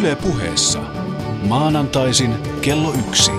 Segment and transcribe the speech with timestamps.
[0.00, 0.80] Yle puheessa.
[1.42, 3.30] Maanantaisin kello yksi.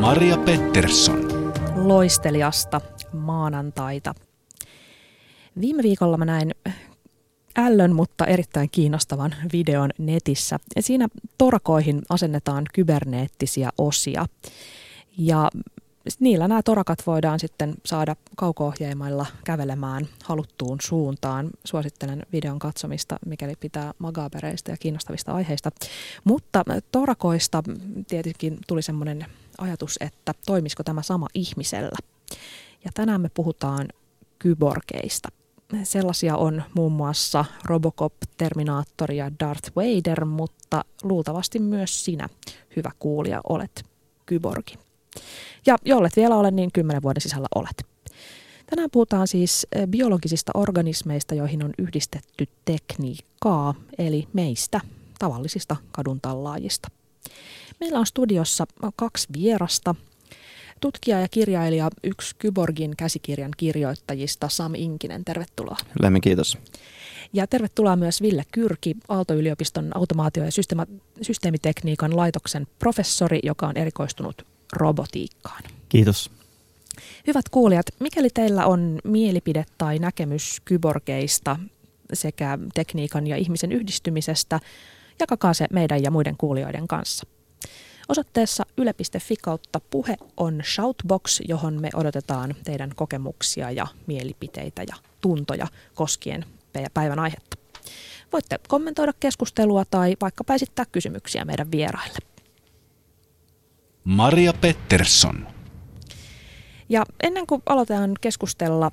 [0.00, 1.18] Maria Pettersson.
[1.74, 2.80] loisteliasta
[3.12, 4.14] maanantaita.
[5.60, 6.50] Viime viikolla mä näin
[7.58, 10.58] ällön, mutta erittäin kiinnostavan videon netissä.
[10.80, 14.26] Siinä torakoihin asennetaan kyberneettisiä osia.
[15.18, 15.50] Ja
[16.20, 21.50] niillä nämä torakat voidaan sitten saada kauko-ohjaimella kävelemään haluttuun suuntaan.
[21.64, 25.70] Suosittelen videon katsomista, mikäli pitää magabereista ja kiinnostavista aiheista.
[26.24, 27.62] Mutta torakoista
[28.08, 29.26] tietenkin tuli semmoinen
[29.58, 31.98] ajatus, että toimisiko tämä sama ihmisellä.
[32.84, 33.88] Ja tänään me puhutaan
[34.38, 35.28] kyborgeista.
[35.82, 42.28] Sellaisia on muun muassa Robocop, Terminaattor ja Darth Vader, mutta luultavasti myös sinä,
[42.76, 43.84] hyvä kuulija, olet
[44.26, 44.85] kyborgi.
[45.66, 47.86] Ja jollet vielä ole, niin kymmenen vuoden sisällä olet.
[48.70, 54.80] Tänään puhutaan siis eh, biologisista organismeista, joihin on yhdistetty tekniikkaa, eli meistä,
[55.18, 56.88] tavallisista kaduntallaajista.
[57.80, 59.94] Meillä on studiossa kaksi vierasta.
[60.80, 65.76] Tutkija ja kirjailija, yksi Kyborgin käsikirjan kirjoittajista, Sam Inkinen, tervetuloa.
[66.02, 66.58] Lämmin kiitos.
[67.32, 70.50] Ja tervetuloa myös Ville Kyrki, Aalto-yliopiston automaatio- ja
[71.22, 75.62] systeemitekniikan laitoksen professori, joka on erikoistunut robotiikkaan.
[75.88, 76.30] Kiitos.
[77.26, 81.56] Hyvät kuulijat, mikäli teillä on mielipide tai näkemys kyborgeista
[82.12, 84.60] sekä tekniikan ja ihmisen yhdistymisestä,
[85.20, 87.26] jakakaa se meidän ja muiden kuulijoiden kanssa.
[88.08, 95.66] Osoitteessa yle.fi kautta puhe on shoutbox, johon me odotetaan teidän kokemuksia ja mielipiteitä ja tuntoja
[95.94, 96.44] koskien
[96.94, 97.56] päivän aihetta.
[98.32, 102.18] Voitte kommentoida keskustelua tai vaikkapa esittää kysymyksiä meidän vieraille.
[104.06, 105.46] Maria Pettersson.
[106.88, 108.90] Ja ennen kuin aloitetaan keskustella,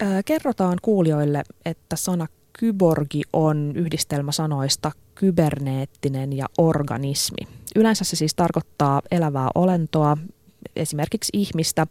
[0.00, 7.48] ää, kerrotaan kuulijoille, että sana kyborgi on yhdistelmä sanoista kyberneettinen ja organismi.
[7.76, 10.16] Yleensä se siis tarkoittaa elävää olentoa,
[10.76, 11.86] esimerkiksi ihmistä,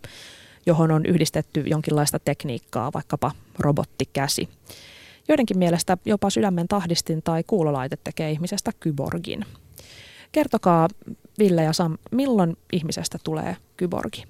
[0.66, 4.50] johon on yhdistetty jonkinlaista tekniikkaa, vaikkapa robottikäsi.
[5.28, 9.46] Joidenkin mielestä jopa sydämen tahdistin tai kuulolaite tekee ihmisestä kyborgin.
[10.32, 10.88] Kertokaa
[11.40, 14.24] Ville ja Sam, milloin ihmisestä tulee kyborgi?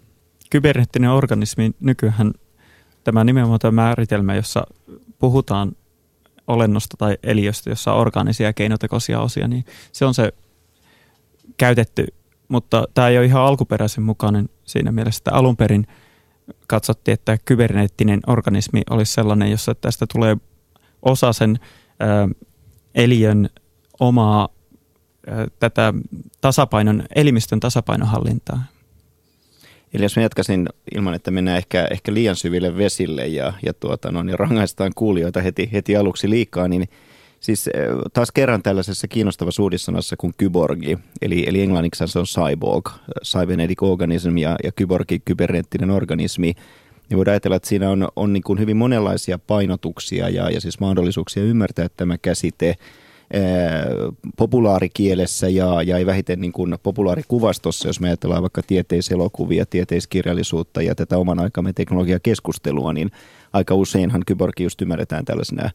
[0.51, 2.33] kyberneettinen organismi, nykyään
[3.03, 4.63] tämä nimenomaan tämä määritelmä, jossa
[5.19, 5.71] puhutaan
[6.47, 10.31] olennosta tai eliöstä, jossa on orgaanisia ja keinotekoisia osia, niin se on se
[11.57, 12.07] käytetty,
[12.47, 15.87] mutta tämä ei ole ihan alkuperäisen mukainen siinä mielessä, että alun perin
[16.67, 20.37] katsottiin, että kyberneettinen organismi olisi sellainen, jossa tästä tulee
[21.01, 21.65] osa sen ä,
[22.95, 23.49] eliön
[23.99, 24.49] omaa
[25.59, 25.93] tätä
[26.41, 28.63] tasapainon, elimistön tasapainohallintaa.
[29.93, 34.11] Eli jos mä jatkaisin ilman, että mennään ehkä, ehkä liian syville vesille ja, ja tuota,
[34.11, 36.89] no, niin rangaistaan kuulijoita heti, heti aluksi liikaa, niin
[37.39, 37.69] siis
[38.13, 42.89] taas kerran tällaisessa kiinnostavassa uudissanassa kuin kyborgi, eli, eli englanniksi se on cyborg,
[43.25, 46.53] cybernetic organism ja, ja kyborgi, kyberneettinen organismi,
[47.09, 50.79] niin voidaan ajatella, että siinä on, on niin kuin hyvin monenlaisia painotuksia ja, ja siis
[50.79, 52.75] mahdollisuuksia ymmärtää tämä käsite–
[54.37, 60.95] populaarikielessä ja, ja ei vähiten niin kuin populaarikuvastossa, jos me ajatellaan vaikka tieteiselokuvia, tieteiskirjallisuutta ja
[60.95, 63.11] tätä oman aikamme teknologiakeskustelua, niin
[63.53, 65.69] aika useinhan kyborgi just ymmärretään tällaisena,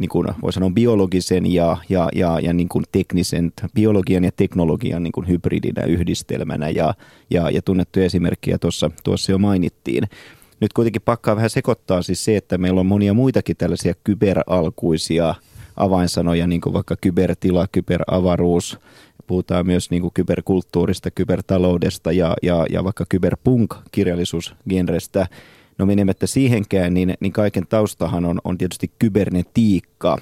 [0.00, 5.02] niin kuin voi sanoa biologisen ja, ja, ja, ja niin kuin teknisen, biologian ja teknologian
[5.02, 6.94] niin kuin hybridinä yhdistelmänä ja,
[7.30, 10.04] ja, ja tunnettuja esimerkkejä tuossa, tuossa jo mainittiin.
[10.60, 15.34] Nyt kuitenkin pakkaa vähän sekoittaa siis se, että meillä on monia muitakin tällaisia kyberalkuisia–
[15.80, 18.78] avainsanoja, niin kuin vaikka kybertila, kyberavaruus,
[19.26, 25.26] puhutaan myös niin kuin kyberkulttuurista, kybertaloudesta ja, ja, ja vaikka kyberpunk-kirjallisuusgenrestä.
[25.78, 30.18] No menemättä siihenkään, niin, niin kaiken taustahan on, on tietysti kybernetiikka,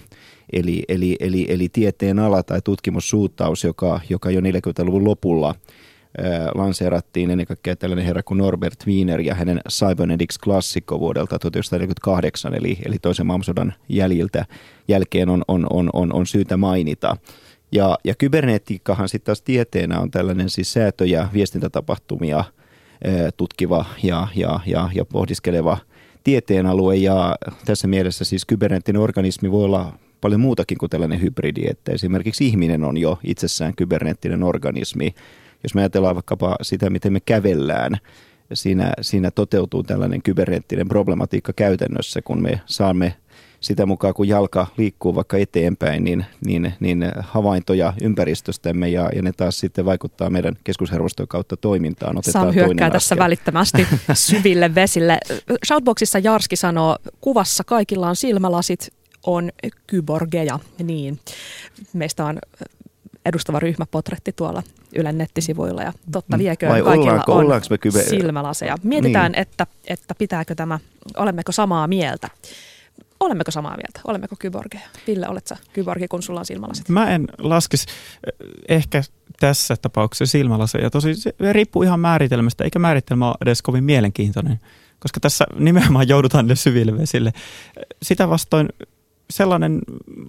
[0.53, 5.55] eli, eli, eli, eli tieteen ala tai tutkimussuuntaus, joka, joka jo 40-luvun lopulla–
[6.55, 12.99] lanseerattiin ennen kaikkea tällainen herra kuin Norbert Wiener ja hänen Cybernetics-klassikko vuodelta 1948, eli, eli
[12.99, 14.47] toisen maailmansodan jäljiltä,
[14.89, 17.17] jälkeen on, on, on, on, on syytä mainita.
[17.73, 22.45] Ja, ja kybernetiikkahan sitten taas tieteenä on tällainen siis säätö- ja viestintätapahtumia
[23.37, 25.79] tutkiva ja, ja, ja, ja pohdiskeleva
[26.25, 31.93] tieteenalue, ja tässä mielessä siis kyberneettinen organismi voi olla paljon muutakin kuin tällainen hybridi, että
[31.93, 35.15] esimerkiksi ihminen on jo itsessään kyberneettinen organismi,
[35.63, 37.97] jos me ajatellaan vaikkapa sitä, miten me kävellään,
[38.53, 43.15] siinä, siinä toteutuu tällainen kyberneettinen problematiikka käytännössä, kun me saamme
[43.61, 49.33] sitä mukaan, kun jalka liikkuu vaikka eteenpäin, niin, niin, niin havaintoja ympäristöstämme ja, ja ne
[49.33, 52.19] taas sitten vaikuttaa meidän keskushermoston kautta toimintaan.
[52.19, 53.25] Otetaan Sam hyökkää tässä askel.
[53.25, 55.19] välittömästi syville vesille.
[55.67, 58.89] Shoutboxissa Jarski sanoo, kuvassa kaikilla on silmälasit,
[59.27, 59.51] on
[59.87, 60.59] kyborgeja.
[60.83, 61.19] Niin,
[61.93, 62.39] meistä on
[63.29, 64.63] edustava ryhmäpotretti tuolla
[64.97, 66.43] Ylen nettisivuilla ja totta Mm.
[66.43, 68.77] vieköön Vai kaikilla ollaanko- on ollaanko me kybe- silmälaseja.
[68.83, 69.41] Mietitään, Niin.
[69.43, 70.79] että, että pitääkö tämä,
[71.17, 72.29] olemmeko samaa mieltä.
[73.21, 74.01] Olemmeko samaa mieltä?
[74.05, 74.83] Olemmeko kyborgeja?
[75.07, 76.89] Ville, olet sä kyborgi, kun sulla on silmälasit?
[76.89, 77.87] Mä en laskisi
[78.27, 78.33] eh,
[78.77, 79.03] ehkä
[79.41, 80.91] tässä tapauksessa silmälaseja.
[80.91, 84.61] Tosi se riippuu ihan määritelmästä, eikä määritelmä ole edes kovin mielenkiintoinen,
[84.99, 87.33] koska tässä nimenomaan joudutaan niille syville vesille.
[88.03, 88.69] Sitä vastoin
[89.31, 89.81] sellainen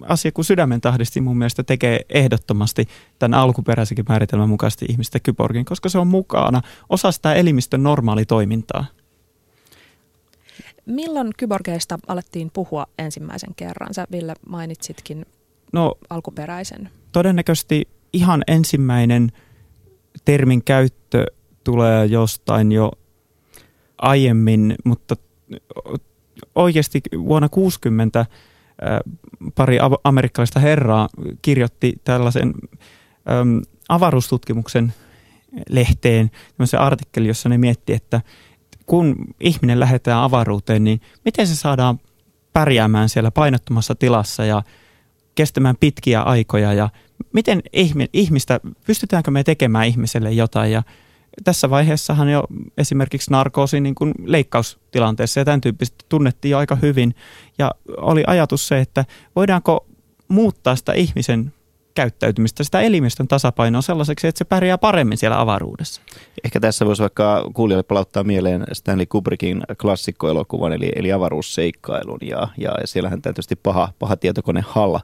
[0.02, 2.88] asia kuin sydämen tahdisti mun mielestä tekee ehdottomasti
[3.18, 8.84] tämän alkuperäisenkin määritelmän mukaisesti ihmistä kyborgin, koska se on mukana osa sitä elimistön normaalitoimintaa.
[10.86, 13.94] Milloin kyborgeista alettiin puhua ensimmäisen kerran?
[13.94, 15.26] Sä Ville mainitsitkin
[15.72, 16.90] No alkuperäisen.
[17.12, 19.32] todennäköisesti ihan ensimmäinen
[20.24, 21.26] termin käyttö
[21.64, 22.92] tulee jostain jo
[23.98, 25.16] aiemmin, mutta
[26.54, 28.26] oikeasti vuonna 60
[29.54, 31.08] pari amerikkalaista herraa
[31.42, 32.54] kirjoitti tällaisen
[33.30, 34.94] äm, avaruustutkimuksen
[35.68, 38.20] lehteen tämmöisen artikkeli, jossa ne mietti, että
[38.86, 42.00] kun ihminen lähetään avaruuteen, niin miten se saadaan
[42.52, 44.62] pärjäämään siellä painottomassa tilassa ja
[45.34, 46.88] kestämään pitkiä aikoja ja
[47.32, 50.82] miten ihmi, ihmistä, pystytäänkö me tekemään ihmiselle jotain ja
[51.44, 52.44] tässä vaiheessahan jo
[52.78, 57.14] esimerkiksi narkoosi niin kuin leikkaustilanteessa ja tämän tyyppistä tunnettiin jo aika hyvin
[57.58, 59.04] ja oli ajatus se, että
[59.36, 59.86] voidaanko
[60.28, 61.52] muuttaa sitä ihmisen
[61.94, 66.02] käyttäytymistä, sitä elimistön tasapainoa sellaiseksi, että se pärjää paremmin siellä avaruudessa.
[66.44, 72.18] Ehkä tässä voisi vaikka kuulijoille palauttaa mieleen Stanley Kubrickin klassikkoelokuvan, eli, eli avaruusseikkailun.
[72.22, 75.00] Ja, ja siellähän tietysti paha, paha tietokone Halla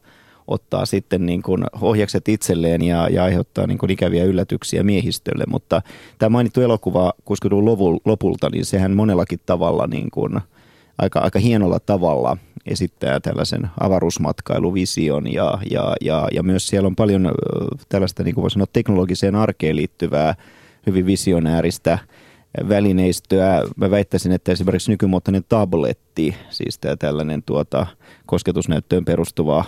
[0.48, 5.44] ottaa sitten niin kuin ohjakset itselleen ja, ja aiheuttaa niin kuin ikäviä yllätyksiä miehistölle.
[5.48, 5.82] Mutta
[6.18, 10.40] tämä mainittu elokuva 60-luvun lopulta, niin sehän monellakin tavalla niin kuin
[10.98, 17.32] aika, aika hienolla tavalla esittää tällaisen avaruusmatkailuvision ja, ja, ja, ja myös siellä on paljon
[17.88, 20.34] tällaista niin kuin voi sanoa teknologiseen arkeen liittyvää
[20.86, 21.98] hyvin visionääristä
[22.68, 23.62] välineistöä.
[23.76, 27.86] Mä väittäisin, että esimerkiksi nykymuotoinen tabletti, siis tämä tällainen tuota,
[28.26, 29.64] kosketusnäyttöön perustuva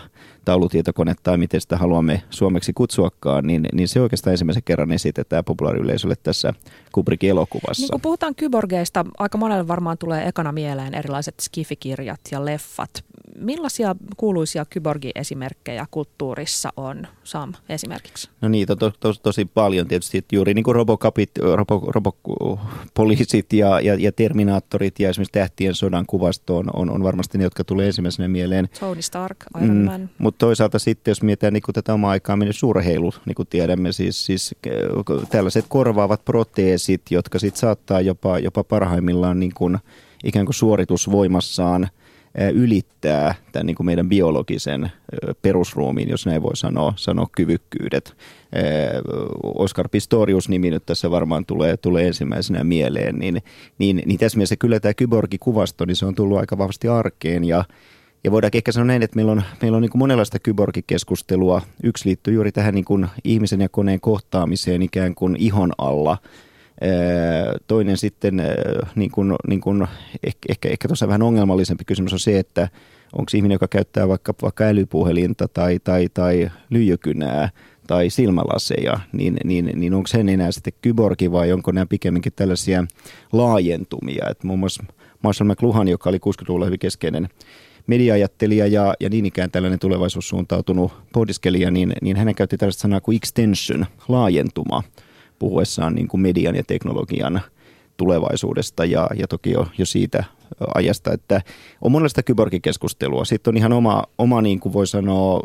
[0.48, 6.16] taulutietokone tai miten sitä haluamme suomeksi kutsuakaan, niin, niin se oikeastaan ensimmäisen kerran esitetään populaariyleisölle
[6.22, 6.54] tässä
[6.92, 7.82] Kubrickin elokuvassa.
[7.82, 13.04] Niin kun puhutaan kyborgeista, aika monelle varmaan tulee ekana mieleen erilaiset skifikirjat ja leffat.
[13.36, 18.30] Millaisia kuuluisia kyborgi-esimerkkejä kulttuurissa on, Sam, esimerkiksi?
[18.40, 23.52] No niitä on to, to, tosi paljon tietysti, että juuri niin kuin robokapit, robo, robopoliisit
[23.52, 27.64] ja, ja, ja terminaattorit ja esimerkiksi tähtien sodan kuvasto on, on, on varmasti ne, jotka
[27.64, 28.68] tulee ensimmäisenä mieleen.
[28.80, 29.84] Tony Stark, Iron mm.
[29.84, 30.10] Man.
[30.18, 33.92] Mutta toisaalta sitten, jos mietitään niin kuin tätä omaa aikaa mennyt suurheilu, niin kuin tiedämme,
[33.92, 34.54] siis, siis
[35.30, 39.78] tällaiset korvaavat proteesit, jotka sitten saattaa jopa, jopa parhaimmillaan niin kuin,
[40.24, 41.88] ikään kuin suoritusvoimassaan
[42.54, 44.90] ylittää tämän niin kuin meidän biologisen äh,
[45.42, 48.16] perusruumiin, jos näin voi sanoa, sanoa kyvykkyydet.
[48.56, 48.64] Äh,
[49.42, 53.42] Oscar Pistorius-nimi nyt tässä varmaan tulee, tulee ensimmäisenä mieleen, niin,
[53.78, 57.64] niin, niin tässä mielessä kyllä tämä kyborgikuvasto, niin se on tullut aika vahvasti arkeen ja
[58.24, 61.62] ja voidaan ehkä sanoa näin, että meillä on, meillä on niin kuin monenlaista kyborgikeskustelua.
[61.82, 66.18] Yksi liittyy juuri tähän niin kuin ihmisen ja koneen kohtaamiseen ikään kuin ihon alla.
[67.66, 68.42] Toinen sitten,
[68.94, 69.86] niin kuin, niin kuin,
[70.26, 72.68] ehkä, ehkä, ehkä tuossa vähän ongelmallisempi kysymys on se, että
[73.12, 77.50] onko ihminen, joka käyttää vaikka, vaikka älypuhelinta tai, tai, tai lyijykynää
[77.86, 82.84] tai silmälaseja, niin, niin, niin onko sen enää sitten kyborgi vai onko nämä pikemminkin tällaisia
[83.32, 84.26] laajentumia.
[84.30, 84.84] Et muun muassa
[85.22, 87.28] Marshall McLuhan, joka oli 60-luvulla hyvin keskeinen
[87.86, 93.16] mediaajattelija ja, ja niin ikään tällainen tulevaisuussuuntautunut pohdiskelija, niin, niin hän käytti tällaista sanaa kuin
[93.16, 94.82] extension, laajentuma,
[95.38, 97.40] puhuessaan niin kuin median ja teknologian
[97.96, 100.24] tulevaisuudesta ja, ja toki jo, jo siitä
[100.74, 101.40] ajasta, että
[101.80, 103.24] on monenlaista kyborgikeskustelua.
[103.24, 105.40] Sitten on ihan oma, oma niin kuin voi sanoa,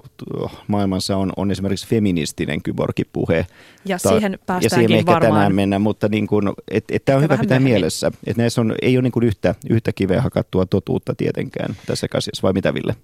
[0.68, 3.46] maailmassa on, on esimerkiksi feministinen kyborgipuhe.
[3.86, 5.34] Ja Ta- siihen päästäänkin ja siihen me ehkä varmaan.
[5.34, 7.74] tänään mennä, mutta niin kuin, et, et tämä on hyvä pitää myöhemmin.
[7.74, 8.12] mielessä.
[8.28, 12.42] Että näissä on, ei ole niin kuin yhtä, yhtä kiveä hakattua totuutta tietenkään tässä asiassa,
[12.44, 12.96] vai mitä Ville?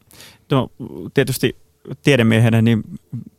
[0.51, 0.71] No
[1.13, 1.55] tietysti
[2.03, 2.83] tiedemiehenä niin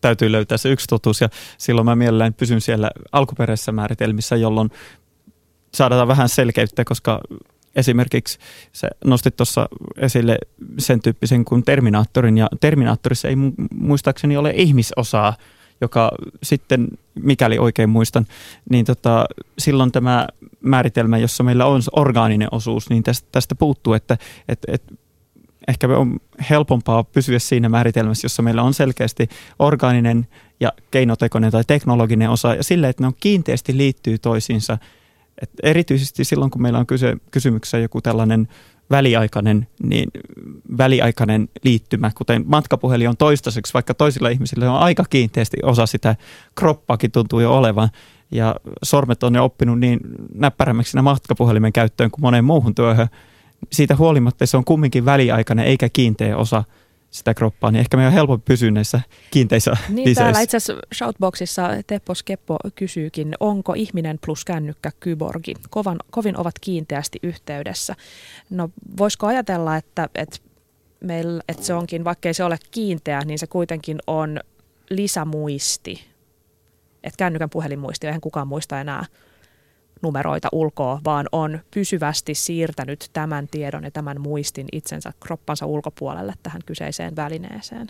[0.00, 1.20] täytyy löytää se yksi totuus.
[1.20, 1.28] Ja
[1.58, 4.70] silloin mä mielellään pysyn siellä alkuperäisissä määritelmissä, jolloin
[5.74, 7.20] saadaan vähän selkeyttä, koska
[7.76, 8.38] esimerkiksi
[8.72, 10.38] se nostit tuossa esille
[10.78, 12.38] sen tyyppisen kuin Terminaattorin.
[12.38, 15.36] Ja Terminaattorissa ei mu- muistaakseni ole ihmisosaa,
[15.80, 16.10] joka
[16.42, 18.26] sitten, mikäli oikein muistan,
[18.70, 19.26] niin tota,
[19.58, 20.28] silloin tämä
[20.60, 24.82] määritelmä, jossa meillä on orgaaninen osuus, niin tästä, tästä puuttuu, että et, et,
[25.70, 30.26] ehkä on helpompaa pysyä siinä määritelmässä, jossa meillä on selkeästi orgaaninen
[30.60, 34.78] ja keinotekoinen tai teknologinen osa, ja sille, että ne on kiinteästi liittyy toisiinsa.
[35.42, 38.48] Et erityisesti silloin, kun meillä on kyse, kysymyksessä joku tällainen
[38.90, 40.08] väliaikainen, niin
[40.78, 46.16] väliaikainen liittymä, kuten matkapuhelin on toistaiseksi, vaikka toisilla ihmisillä on aika kiinteästi osa sitä
[46.54, 47.88] kroppaakin tuntuu jo olevan,
[48.30, 50.00] ja sormet on jo oppinut niin
[50.34, 53.08] näppärämmäksi matkapuhelimen käyttöön kuin moneen muuhun työhön.
[53.72, 56.64] Siitä huolimatta se on kumminkin väliaikainen eikä kiinteä osa
[57.10, 59.00] sitä kroppaa, niin ehkä meidän on helpompi pysyä näissä
[59.30, 60.22] kiinteissä Niin liseissä.
[60.22, 65.54] täällä itse asiassa Shoutboxissa Teppo Skeppo kysyykin, onko ihminen plus kännykkä kyborgi?
[65.70, 67.96] Kovan, kovin ovat kiinteästi yhteydessä.
[68.50, 70.36] No voisiko ajatella, että, että,
[71.00, 74.40] meillä, että se onkin, vaikkei se ole kiinteä, niin se kuitenkin on
[74.90, 76.04] lisämuisti.
[77.04, 79.04] Että kännykän puhelinmuisti, eihän kukaan muista enää
[80.02, 86.62] numeroita ulkoa, vaan on pysyvästi siirtänyt tämän tiedon ja tämän muistin itsensä kroppansa ulkopuolelle tähän
[86.66, 87.86] kyseiseen välineeseen.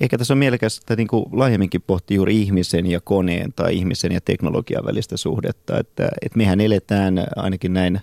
[0.00, 4.20] Ehkä tässä on mielekästä niin kuin laajemminkin pohtia juuri ihmisen ja koneen tai ihmisen ja
[4.20, 5.78] teknologian välistä suhdetta.
[5.78, 8.00] Että, että mehän eletään ainakin näin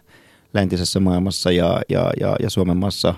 [0.53, 3.13] läntisessä maailmassa ja, ja, ja, ja Suomen maassa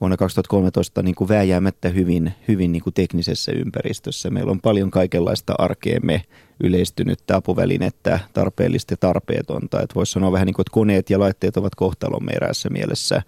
[0.00, 4.30] vuonna 2013 niin kuin vääjäämättä hyvin, hyvin niin kuin teknisessä ympäristössä.
[4.30, 6.22] Meillä on paljon kaikenlaista arkeemme
[6.62, 9.82] yleistynyttä apuvälinettä, tarpeellista ja tarpeetonta.
[9.82, 13.22] Että voisi sanoa vähän niin kuin, että koneet ja laitteet ovat kohtalomme eräässä mielessä.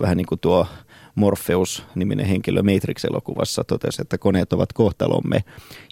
[0.00, 0.66] Vähän niin kuin tuo
[1.14, 5.44] Morpheus-niminen henkilö Matrix-elokuvassa totesi, että koneet ovat kohtalomme.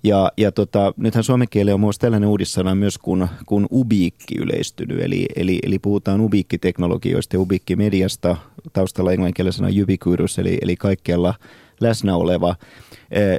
[0.04, 5.02] Ja, ja tota, nythän suomen kieli on myös tällainen uudissana myös kuin, kuin ubiikki yleistynyt,
[5.02, 8.36] eli, eli, eli puhutaan ubiikkiteknologioista ja ubiikkimediasta,
[8.72, 11.34] taustalla englanninkielisenä ubiquitous, eli, eli kaikkialla
[11.84, 12.56] läsnä oleva.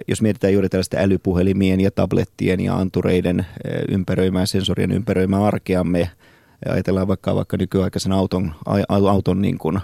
[0.07, 3.45] Jos mietitään juuri tällaista älypuhelimien ja tablettien ja antureiden
[3.89, 6.09] ympäröimää, sensorien ympäröimää arkeamme,
[6.69, 8.51] ajatellaan vaikka, vaikka nykyaikaisen auton,
[8.89, 9.79] auton niin kuin,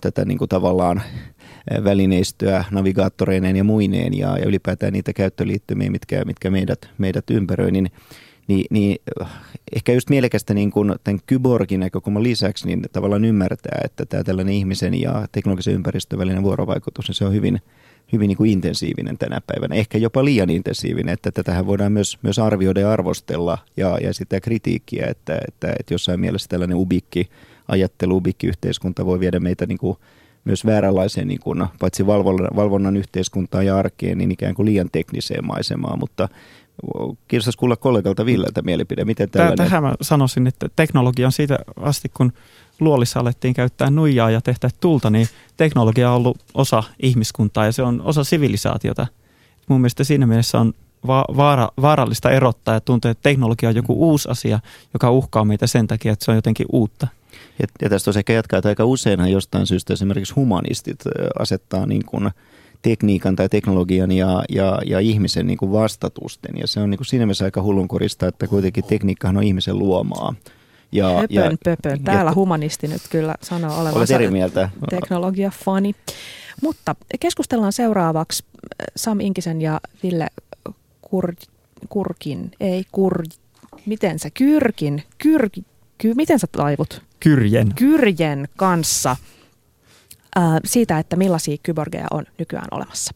[0.00, 1.02] tätä niin kuin tavallaan
[1.84, 7.90] välineistöä navigaattoreineen ja muineen ja, ja ylipäätään niitä käyttöliittymiä, mitkä, mitkä meidät, meidät ympäröi, niin,
[8.50, 9.02] niin, niin
[9.76, 14.54] ehkä just mielekästä niin kuin tämän kyborgin näkökulman lisäksi niin tavallaan ymmärtää, että tämä tällainen
[14.54, 17.60] ihmisen ja teknologisen ympäristön välinen vuorovaikutus, niin se on hyvin,
[18.12, 19.74] hyvin niin kuin intensiivinen tänä päivänä.
[19.74, 24.40] Ehkä jopa liian intensiivinen, että tätähän voidaan myös, myös arvioida ja arvostella ja, ja sitä
[24.40, 27.28] kritiikkiä, että, että, että jossain mielessä tällainen ubikki
[27.68, 29.96] ajattelu, ubikki-yhteiskunta voi viedä meitä niin kuin
[30.44, 35.46] myös vääränlaiseen, niin kuin, paitsi valvonnan, valvonnan yhteiskuntaan ja arkeen, niin ikään kuin liian tekniseen
[35.46, 36.28] maisemaan, mutta
[37.28, 39.04] kiinnostaisi kuulla kollegalta Villeltä mielipide.
[39.04, 39.56] Miten tällainen...
[39.56, 42.32] Tähän mä sanoisin, että teknologia on siitä asti, kun
[42.80, 47.82] luolissa alettiin käyttää nuijaa ja tehdä tulta, niin teknologia on ollut osa ihmiskuntaa ja se
[47.82, 49.06] on osa sivilisaatiota.
[49.68, 50.72] Mun mielestä siinä mielessä on
[51.06, 54.60] va- vaara, vaarallista erottaa ja tuntea, että teknologia on joku uusi asia,
[54.94, 57.06] joka uhkaa meitä sen takia, että se on jotenkin uutta.
[57.58, 60.98] Ja, ja tästä tosiaan ehkä jatkaa, että aika useinhan jostain syystä esimerkiksi humanistit
[61.38, 62.30] asettaa niin kuin
[62.82, 66.56] tekniikan tai teknologian ja, ja, ja ihmisen niin kuin vastatusten.
[66.56, 70.34] Ja se on niin kuin siinä mielessä aika hullunkorista, että kuitenkin tekniikkahan on ihmisen luomaa.
[70.92, 72.04] Ja, Höpön, ja, pöpön.
[72.04, 74.70] Täällä ja, humanisti nyt kyllä sanoo olevansa eri mieltä.
[74.90, 75.94] teknologia-fani.
[76.62, 78.44] Mutta keskustellaan seuraavaksi
[78.96, 80.26] Sam Inkisen ja Ville
[81.02, 81.34] Kur,
[81.88, 83.22] Kurkin, ei Kur,
[83.86, 85.64] miten sä, Kyrkin, Kyrki,
[85.98, 87.02] ky, miten sä taivut?
[87.20, 87.74] Kyrjen.
[87.74, 89.16] Kyrjen kanssa
[90.64, 93.14] siitä, että millaisia kyborgeja on nykyään olemassa.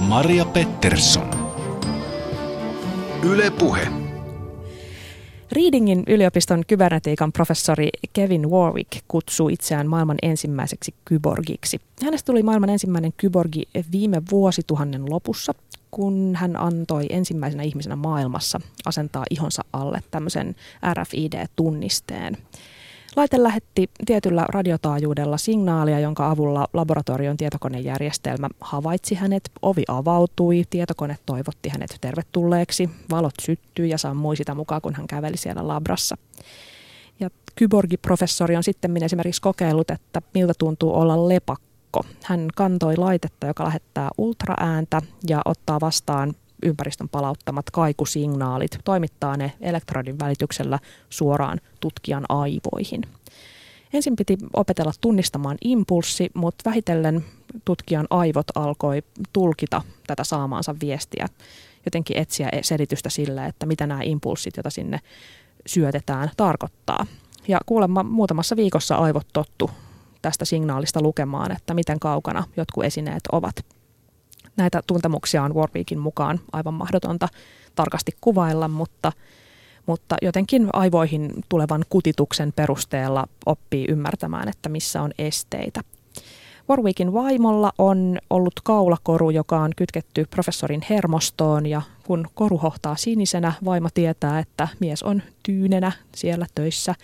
[0.00, 1.30] Maria Pettersson.
[3.22, 3.88] Yle Puhe.
[5.52, 11.80] Readingin yliopiston kybernetiikan professori Kevin Warwick kutsuu itseään maailman ensimmäiseksi kyborgiksi.
[12.04, 13.62] Hänestä tuli maailman ensimmäinen kyborgi
[13.92, 15.54] viime vuosituhannen lopussa,
[15.90, 20.56] kun hän antoi ensimmäisenä ihmisenä maailmassa asentaa ihonsa alle tämmöisen
[20.94, 22.36] RFID-tunnisteen.
[23.16, 31.68] Laite lähetti tietyllä radiotaajuudella signaalia, jonka avulla laboratorion tietokonejärjestelmä havaitsi hänet, ovi avautui, tietokone toivotti
[31.68, 36.16] hänet tervetulleeksi, valot syttyi ja sammui sitä mukaan, kun hän käveli siellä labrassa.
[37.20, 42.04] Ja kyborgiprofessori on sitten esimerkiksi kokeillut, että miltä tuntuu olla lepakko.
[42.24, 50.18] Hän kantoi laitetta, joka lähettää ultraääntä ja ottaa vastaan ympäristön palauttamat kaikusignaalit, toimittaa ne elektrodin
[50.18, 50.78] välityksellä
[51.10, 53.02] suoraan tutkijan aivoihin.
[53.92, 57.24] Ensin piti opetella tunnistamaan impulssi, mutta vähitellen
[57.64, 61.28] tutkijan aivot alkoi tulkita tätä saamaansa viestiä,
[61.84, 65.00] jotenkin etsiä selitystä sille, että mitä nämä impulssit, joita sinne
[65.66, 67.06] syötetään, tarkoittaa.
[67.48, 69.70] Ja kuulemma muutamassa viikossa aivot tottu
[70.22, 73.66] tästä signaalista lukemaan, että miten kaukana jotkut esineet ovat
[74.56, 77.28] näitä tuntemuksia on Warwickin mukaan aivan mahdotonta
[77.74, 79.12] tarkasti kuvailla, mutta,
[79.86, 85.80] mutta jotenkin aivoihin tulevan kutituksen perusteella oppii ymmärtämään, että missä on esteitä.
[86.68, 93.52] Warwickin vaimolla on ollut kaulakoru, joka on kytketty professorin hermostoon ja kun koru hohtaa sinisenä,
[93.64, 96.94] vaimo tietää, että mies on tyynenä siellä töissä.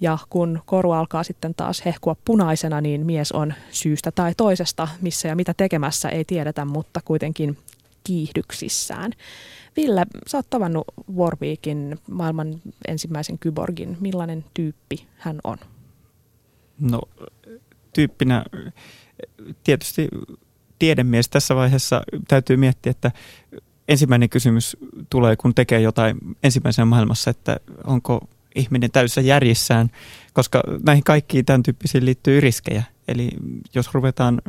[0.00, 5.28] Ja kun koru alkaa sitten taas hehkua punaisena, niin mies on syystä tai toisesta, missä
[5.28, 7.58] ja mitä tekemässä ei tiedetä, mutta kuitenkin
[8.04, 9.12] kiihdyksissään.
[9.76, 10.84] Ville, sä oot tavannut
[11.16, 13.96] Warwickin, maailman ensimmäisen kyborgin.
[14.00, 15.58] Millainen tyyppi hän on?
[16.80, 17.00] No
[17.92, 18.44] tyyppinä
[19.64, 20.08] tietysti
[20.78, 23.10] tiedemies tässä vaiheessa täytyy miettiä, että
[23.88, 24.76] ensimmäinen kysymys
[25.10, 29.90] tulee, kun tekee jotain ensimmäisenä maailmassa, että onko ihminen täysin järjissään,
[30.32, 32.82] koska näihin kaikkiin tämän tyyppisiin liittyy riskejä.
[33.08, 33.30] Eli
[33.74, 34.42] jos ruvetaan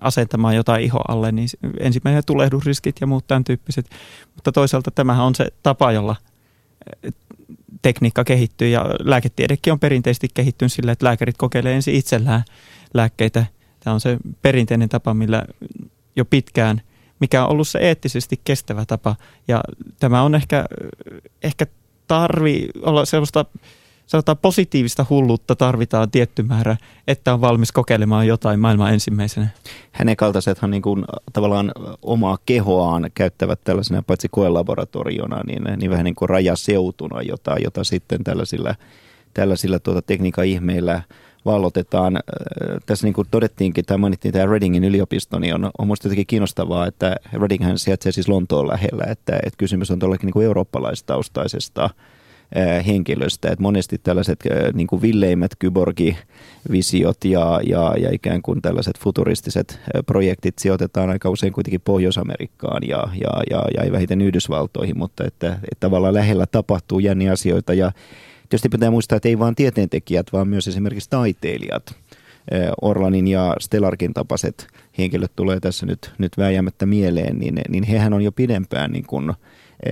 [0.00, 1.48] asentamaan jotain iho alle, niin
[1.80, 3.90] ensimmäinen tulehdusriskit ja muut tämän tyyppiset.
[4.34, 6.16] Mutta toisaalta tämähän on se tapa, jolla
[7.02, 7.12] eh,
[7.82, 12.44] tekniikka kehittyy ja lääketiedekin on perinteisesti kehittynyt sillä, että lääkärit kokeilee ensin itsellään
[12.94, 13.46] lääkkeitä.
[13.80, 15.44] Tämä on se perinteinen tapa, millä
[16.16, 16.80] jo pitkään,
[17.20, 19.16] mikä on ollut se eettisesti kestävä tapa.
[19.48, 19.60] Ja
[20.00, 20.64] tämä on ehkä,
[21.42, 21.66] ehkä
[22.06, 23.44] tarvi olla sellaista
[24.06, 26.76] sanotaan positiivista hulluutta tarvitaan tietty määrä,
[27.08, 29.48] että on valmis kokeilemaan jotain maailman ensimmäisenä.
[29.92, 31.72] Hänen kaltaisethan niin kuin, tavallaan
[32.02, 38.24] omaa kehoaan käyttävät tällaisena paitsi koelaboratoriona, niin, niin vähän niin kuin rajaseutuna, jota, jota sitten
[38.24, 38.74] tällaisilla,
[39.34, 41.02] tällaisilla tuota tekniikan ihmeillä
[41.46, 42.20] vallotetaan.
[42.86, 46.86] Tässä niin kuin todettiinkin, tai mainittiin tämä Readingin yliopisto, niin on, on minusta jotenkin kiinnostavaa,
[46.86, 51.90] että Readinghän sijaitsee siis Lontoon lähellä, että, että kysymys on todellakin niin kuin eurooppalaistaustaisesta
[52.86, 53.48] henkilöstä.
[53.48, 60.58] Että monesti tällaiset niin kuin villeimmät kyborgi-visiot ja, ja, ja ikään kuin tällaiset futuristiset projektit
[60.58, 65.80] sijoitetaan aika usein kuitenkin Pohjois-Amerikkaan ja, ja, ja, ja ei vähiten Yhdysvaltoihin, mutta että, että
[65.80, 67.92] tavallaan lähellä tapahtuu jänniä asioita ja
[68.48, 71.94] Tietysti pitää muistaa, että ei vain tieteentekijät, vaan myös esimerkiksi taiteilijat.
[72.82, 74.66] Orlanin ja Stellarkin tapaiset
[74.98, 79.32] henkilöt tulee tässä nyt, nyt vääjäämättä mieleen, niin, niin hehän on jo pidempään niin kuin,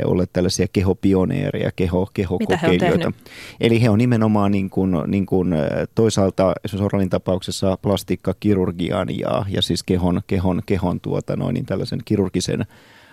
[0.05, 3.13] olleet tällaisia kehopioneereja, keho, kehokokeilijoita.
[3.17, 3.31] He
[3.61, 5.55] Eli he on nimenomaan niin kuin, niin kuin
[5.95, 12.01] toisaalta esimerkiksi Orlanin tapauksessa plastiikkakirurgian ja, ja siis kehon, kehon, kehon tuota noin, niin tällaisen
[12.05, 12.67] kirurgisen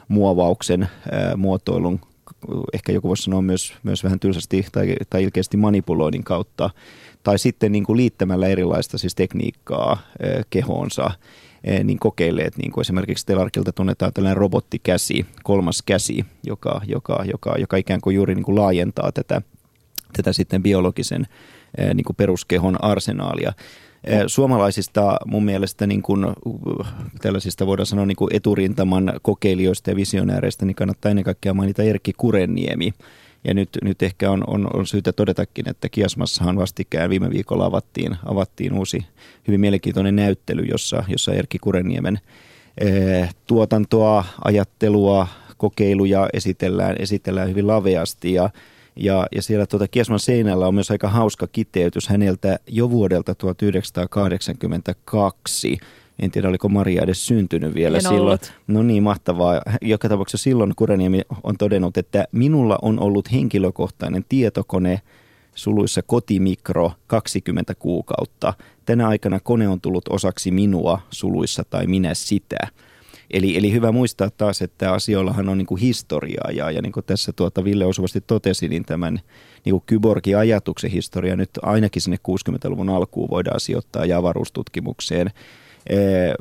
[0.07, 1.99] muovauksen, ää, muotoilun
[2.73, 6.69] ehkä joku voisi sanoa myös, myös vähän tylsästi tai, tai ilkeästi manipuloinnin kautta,
[7.23, 11.11] tai sitten niin kuin liittämällä erilaista siis tekniikkaa eh, kehoonsa,
[11.63, 17.55] eh, niin kokeilleet, niin kuin esimerkiksi Telarkilta tunnetaan tällainen robottikäsi, kolmas käsi, joka, joka, joka,
[17.57, 19.41] joka ikään kuin juuri niin kuin laajentaa tätä,
[20.13, 21.27] tätä sitten biologisen
[21.77, 23.53] eh, niin kuin peruskehon arsenaalia.
[24.27, 26.25] Suomalaisista mun mielestä niin kuin,
[27.21, 32.93] tällaisista voidaan sanoa niin eturintaman kokeilijoista ja visionääreistä, niin kannattaa ennen kaikkea mainita Erkki Kurenniemi.
[33.43, 38.15] Ja nyt, nyt ehkä on, on, on syytä todetakin, että Kiasmassahan vastikään viime viikolla avattiin,
[38.25, 39.05] avattiin uusi
[39.47, 42.19] hyvin mielenkiintoinen näyttely, jossa, jossa Erkki Kurenniemen
[42.77, 48.49] eh, tuotantoa, ajattelua, kokeiluja esitellään, esitellään hyvin laveasti ja
[48.95, 55.77] ja, ja siellä tuota Kiesman seinällä on myös aika hauska kiteytys häneltä jo vuodelta 1982.
[56.19, 58.21] En tiedä, oliko Maria edes syntynyt vielä en silloin.
[58.21, 58.53] Ollut.
[58.67, 59.61] No niin, mahtavaa.
[59.81, 65.01] Joka tapauksessa silloin Kureniemi on todennut, että minulla on ollut henkilökohtainen tietokone
[65.55, 68.53] suluissa kotimikro 20 kuukautta.
[68.85, 72.67] Tänä aikana kone on tullut osaksi minua suluissa tai minä sitä.
[73.33, 77.05] Eli, eli hyvä muistaa taas, että asioillahan on niin kuin historiaa ja, ja niin kuin
[77.05, 79.19] tässä tuota Ville osuvasti totesi, niin tämän
[79.65, 85.31] niin kuin kyborgin ajatuksen historia nyt ainakin sinne 60-luvun alkuun voidaan sijoittaa ja avaruustutkimukseen.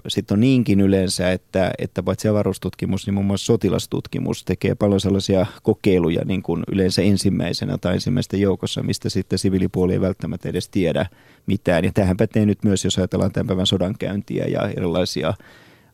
[0.09, 5.47] Sitten on niinkin yleensä, että, että paitsi avaruustutkimus, niin muun muassa sotilastutkimus tekee paljon sellaisia
[5.63, 11.07] kokeiluja niin kuin yleensä ensimmäisenä tai ensimmäisten joukossa, mistä sitten siviilipuoli ei välttämättä edes tiedä
[11.47, 11.85] mitään.
[11.85, 15.35] Ja tähän pätee nyt myös, jos ajatellaan tämän päivän sodankäyntiä ja erilaisia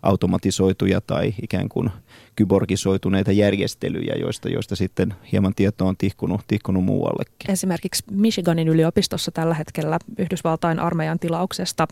[0.06, 1.90] automatisoituja tai ikään kuin
[2.36, 7.50] kyborgisoituneita järjestelyjä, joista, joista sitten hieman tietoa on tihkunut, tihkunut muuallekin.
[7.50, 11.88] Esimerkiksi Michiganin yliopistossa tällä hetkellä Yhdysvaltain armeijan tilauksesta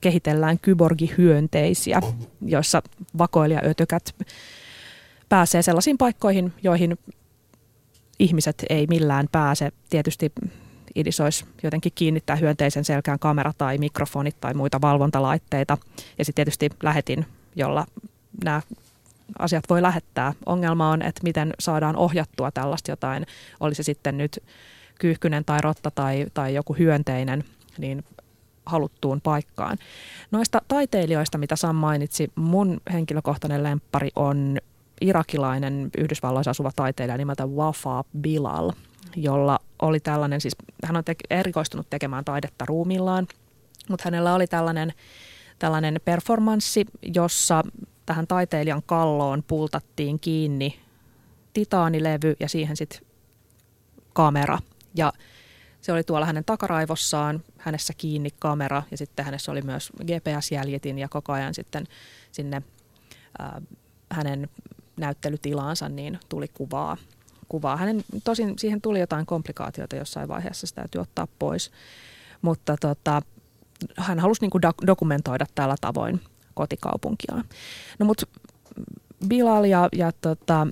[0.00, 2.00] kehitellään kyborgihyönteisiä,
[2.46, 2.82] joissa
[3.18, 4.14] vakoilijaötökät
[5.28, 6.98] pääsee sellaisiin paikkoihin, joihin
[8.18, 9.72] ihmiset ei millään pääse.
[9.90, 10.32] Tietysti
[10.94, 15.78] idis olisi jotenkin kiinnittää hyönteisen selkään kamera tai mikrofonit tai muita valvontalaitteita.
[16.18, 17.26] Ja sitten tietysti lähetin,
[17.56, 17.86] jolla
[18.44, 18.62] nämä
[19.38, 20.32] asiat voi lähettää.
[20.46, 23.26] Ongelma on, että miten saadaan ohjattua tällaista jotain,
[23.60, 24.38] oli se sitten nyt
[24.98, 27.44] kyyhkynen tai rotta tai, tai joku hyönteinen,
[27.78, 28.04] niin
[28.66, 29.78] haluttuun paikkaan.
[30.30, 34.58] Noista taiteilijoista, mitä Sam mainitsi, mun henkilökohtainen lemppari on
[35.00, 38.72] irakilainen Yhdysvalloissa asuva taiteilija nimeltä Wafa Bilal,
[39.16, 43.26] jolla oli tällainen, siis hän on te- erikoistunut tekemään taidetta ruumillaan,
[43.88, 44.92] mutta hänellä oli tällainen,
[45.58, 47.62] tällainen performanssi, jossa
[48.06, 50.80] tähän taiteilijan kalloon pultattiin kiinni
[51.52, 53.00] titaanilevy ja siihen sitten
[54.12, 54.58] kamera.
[54.94, 55.12] Ja
[55.80, 61.08] Se oli tuolla hänen takaraivossaan, hänessä kiinni kamera ja sitten hänessä oli myös GPS-jäljitin ja
[61.08, 61.86] koko ajan sitten
[62.32, 62.62] sinne
[63.40, 63.62] äh,
[64.10, 64.48] hänen
[64.96, 66.96] näyttelytilaansa niin tuli kuvaa.
[67.50, 67.76] Kuvaa.
[67.76, 71.70] Hänen, tosin siihen tuli jotain komplikaatioita jossain vaiheessa, sitä täytyy ottaa pois.
[72.42, 73.22] Mutta tota,
[73.96, 76.20] hän halusi niin kuin dokumentoida tällä tavoin
[76.54, 77.44] kotikaupunkiaan.
[77.98, 78.26] No mutta
[79.28, 80.66] Bilal ja, ja tota,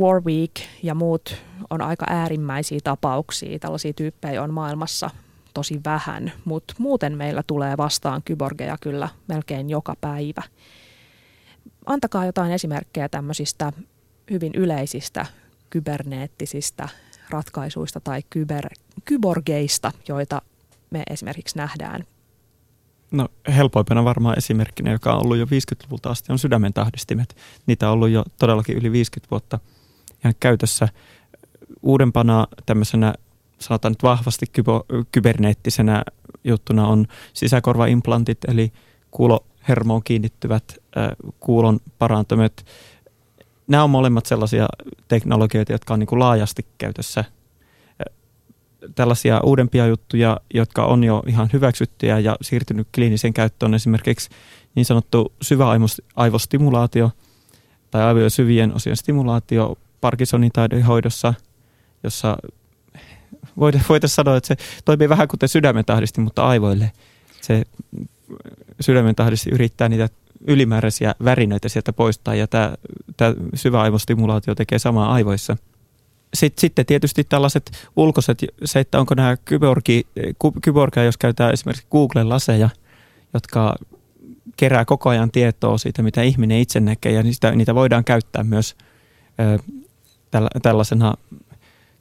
[0.00, 1.36] Warwick ja muut
[1.70, 3.58] on aika äärimmäisiä tapauksia.
[3.58, 5.10] Tällaisia tyyppejä on maailmassa
[5.54, 10.42] tosi vähän, mutta muuten meillä tulee vastaan kyborgeja kyllä melkein joka päivä.
[11.86, 13.72] Antakaa jotain esimerkkejä tämmöisistä
[14.30, 15.26] hyvin yleisistä
[15.74, 16.88] kyberneettisistä
[17.30, 18.68] ratkaisuista tai kyber,
[19.04, 20.42] kyborgeista, joita
[20.90, 22.04] me esimerkiksi nähdään
[23.10, 27.36] No helpoimpana varmaan esimerkkinä, joka on ollut jo 50-luvulta asti, on sydämen tahdistimet.
[27.66, 29.58] Niitä on ollut jo todellakin yli 50 vuotta
[30.24, 30.88] ihan käytössä.
[31.82, 33.14] Uudempana tämmöisenä,
[33.58, 36.04] sanotaan nyt vahvasti kybo, kyberneettisenä
[36.44, 38.72] juttuna on sisäkorvaimplantit, eli
[39.10, 40.64] kuulohermoon kiinnittyvät
[40.96, 41.08] äh,
[41.40, 42.66] kuulon parantumet.
[43.68, 44.66] Nämä on molemmat sellaisia
[45.08, 47.24] teknologioita, jotka on niin kuin laajasti käytössä
[48.94, 54.30] tällaisia uudempia juttuja, jotka on jo ihan hyväksyttyjä ja siirtynyt kliiniseen käyttöön, esimerkiksi
[54.74, 57.10] niin sanottu syväaivostimulaatio
[57.90, 60.52] tai aivojen syvien osien stimulaatio Parkinsonin
[60.86, 61.34] hoidossa,
[62.02, 62.36] jossa
[63.58, 66.92] voitaisiin sanoa, että se toimii vähän kuten sydämen tahdisti, mutta aivoille.
[67.40, 67.62] Se
[68.80, 70.08] sydämen tahdisti yrittää niitä
[70.44, 72.74] ylimääräisiä värinöitä sieltä poistaa ja tämä,
[73.16, 75.56] tämä syväaivostimulaatio tekee samaa aivoissa–
[76.34, 80.06] sitten, sitten tietysti tällaiset ulkoiset, se, että onko nämä kyborgi,
[80.62, 82.68] kyborgia, jos käytetään esimerkiksi Googlen laseja,
[83.34, 83.74] jotka
[84.56, 88.76] kerää koko ajan tietoa siitä, mitä ihminen itse näkee, ja niitä, niitä voidaan käyttää myös
[89.40, 89.58] ö,
[90.62, 91.14] tällaisena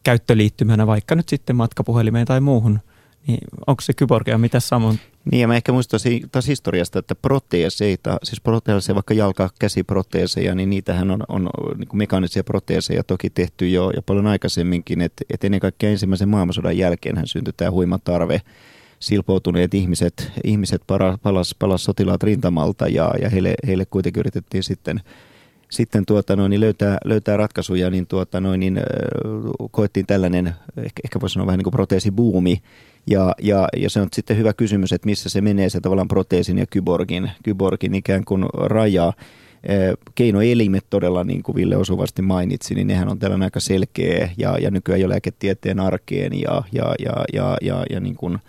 [0.04, 2.80] käyttöliittymänä vaikka nyt sitten matkapuhelimeen tai muuhun–
[3.28, 5.00] niin onko se kyborgia mitä samoin?
[5.32, 10.70] Niin ja mä ehkä muistaisin taas historiasta, että proteeseita, siis proteeseja, vaikka jalka, käsiproteeseja, niin
[10.70, 15.48] niitähän on, on niin kuin mekaanisia proteeseja toki tehty jo ja paljon aikaisemminkin, että, että
[15.48, 18.42] ennen kaikkea ensimmäisen maailmansodan jälkeen hän syntyi tämä huima tarve
[19.00, 20.82] silpoutuneet ihmiset, ihmiset
[21.24, 25.02] palas, palas sotilaat rintamalta ja, ja heille, heille kuitenkin yritettiin sitten
[25.74, 28.80] sitten tuota noin, niin löytää, löytää ratkaisuja, niin, tuota noin, niin
[29.72, 32.62] koettiin tällainen, ehkä, ehkä voisi sanoa vähän niin kuin proteesibuumi,
[33.08, 36.58] ja, ja, ja se on sitten hyvä kysymys, että missä se menee se tavallaan proteesin
[36.58, 39.14] ja kyborgin, kyborgin ikään kuin raja.
[40.16, 44.72] Keinoelimet todella, niin kuin Ville osuvasti mainitsi, niin nehän on tällainen aika selkeä ja, ja
[44.72, 48.40] nykyään jo lääketieteen arkeen ja, ja, ja, ja, ja, ja niin kuin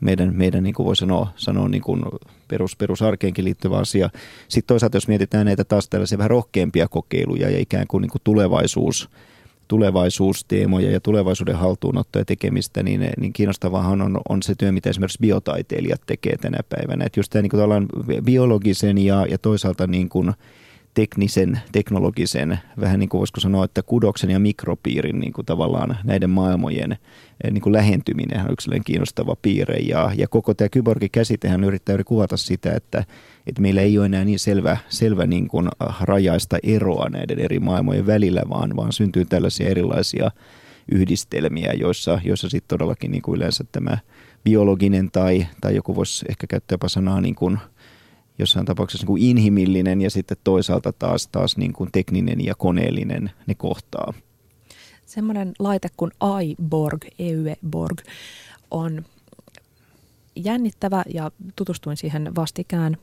[0.00, 2.02] meidän, meidän niin kuin voi sanoa, sanoa niin kuin
[2.48, 4.10] perus, perusarkeenkin liittyvä asia.
[4.48, 8.22] Sitten toisaalta, jos mietitään näitä taas tällaisia vähän rohkeampia kokeiluja ja ikään kuin, niin kuin
[8.24, 9.10] tulevaisuus,
[9.68, 15.18] tulevaisuusteemoja ja tulevaisuuden haltuunottoa ja tekemistä, niin, niin kiinnostavahan on, on se työ, mitä esimerkiksi
[15.20, 17.04] biotaiteilijat tekee tänä päivänä.
[17.04, 17.88] Että just tämä niin
[18.24, 20.32] biologisen ja, ja toisaalta niin kuin
[20.94, 26.30] teknisen, teknologisen, vähän niin kuin voisiko sanoa, että kudoksen ja mikropiirin niin kuin tavallaan näiden
[26.30, 29.76] maailmojen eh, niin kuin lähentyminen on yksilön kiinnostava piirre.
[29.76, 33.04] Ja, ja koko tämä kyborgi-käsitehän yrittää yrittää kuvata sitä, että,
[33.46, 35.68] että meillä ei ole enää niin selvä, selvä niin kuin
[36.00, 40.30] rajaista eroa näiden eri maailmojen välillä, vaan, vaan syntyy tällaisia erilaisia
[40.92, 43.98] yhdistelmiä, joissa, joissa sitten todellakin niin kuin yleensä tämä
[44.44, 47.58] biologinen tai, tai joku voisi ehkä käyttää jopa sanaa niin kuin–
[48.38, 53.30] jossain tapauksessa niin kuin inhimillinen ja sitten toisaalta taas, taas niin kuin tekninen ja koneellinen
[53.46, 54.12] ne kohtaa.
[55.06, 56.10] Semmoinen laite kuin
[56.42, 57.98] iBorg, EUEborg,
[58.70, 59.04] on
[60.36, 62.96] jännittävä ja tutustuin siihen vastikään.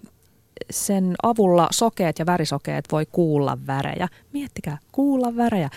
[0.70, 4.08] Sen avulla sokeet ja värisokeet voi kuulla värejä.
[4.34, 5.70] Miettikää, kuulla värejä.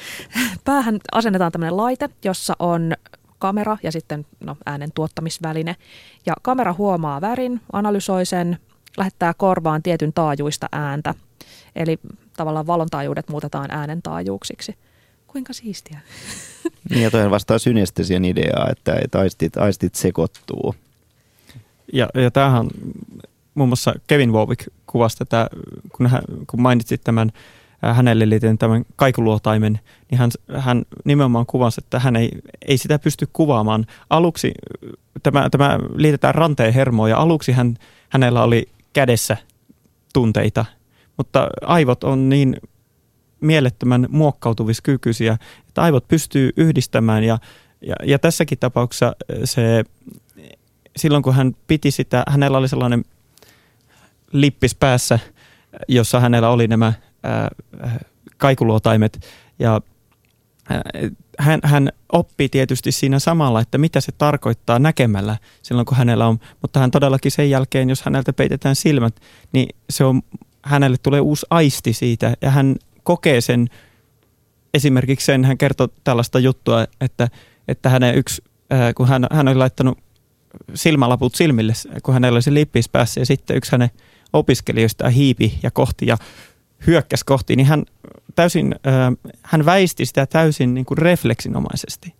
[0.64, 2.92] Päähän asennetaan tämmöinen laite, jossa on
[3.38, 5.76] kamera ja sitten no, äänen tuottamisväline.
[6.26, 8.58] Ja kamera huomaa värin, analysoi sen,
[8.96, 11.14] lähettää korvaan tietyn taajuista ääntä.
[11.76, 11.98] Eli
[12.36, 14.76] tavallaan valon taajuudet muutetaan äänen taajuuksiksi.
[15.26, 16.00] Kuinka siistiä?
[16.90, 20.74] Niin ja toi vastaa synestesian ideaa, että, että aistit, aistit sekoittuu.
[21.92, 22.68] Ja, ja tämähän
[23.54, 25.50] muun muassa Kevin Warwick kuvasi tätä,
[25.96, 27.32] kun, hän, kun mainitsit tämän
[27.84, 32.30] äh, hänelle liittyen tämän kaikuluotaimen, niin hän, hän nimenomaan kuvasi, että hän ei,
[32.68, 33.86] ei sitä pysty kuvaamaan.
[34.10, 34.52] Aluksi
[35.22, 37.76] tämä, tämä liitetään ranteen hermoon ja aluksi hän,
[38.08, 39.36] hänellä oli kädessä
[40.12, 40.64] tunteita,
[41.16, 42.56] mutta aivot on niin
[43.40, 47.38] mielettömän muokkautuviskykyisiä, että aivot pystyy yhdistämään ja,
[47.80, 49.84] ja, ja tässäkin tapauksessa se,
[50.96, 53.04] silloin kun hän piti sitä, hänellä oli sellainen
[54.32, 55.18] lippis päässä,
[55.88, 57.50] jossa hänellä oli nämä ää,
[58.36, 59.26] kaikuluotaimet
[59.58, 59.80] ja
[61.38, 66.38] hän, hän oppii tietysti siinä samalla, että mitä se tarkoittaa näkemällä silloin, kun hänellä on,
[66.62, 69.20] mutta hän todellakin sen jälkeen, jos häneltä peitetään silmät,
[69.52, 70.22] niin se on,
[70.64, 73.68] hänelle tulee uusi aisti siitä ja hän kokee sen,
[74.74, 77.28] esimerkiksi sen, hän kertoo tällaista juttua, että,
[77.68, 78.42] että hänen yksi,
[78.96, 79.98] kun hän, hän oli laittanut
[80.74, 81.72] silmälaput silmille,
[82.02, 83.90] kun hänellä oli se lippis päässä ja sitten yksi hänen
[84.32, 86.16] opiskelijoista hiipi ja kohti ja
[86.86, 87.84] hyökkäsi kohti, niin hän
[88.34, 88.74] täysin,
[89.42, 92.14] hän väisti sitä täysin niin kuin refleksinomaisesti.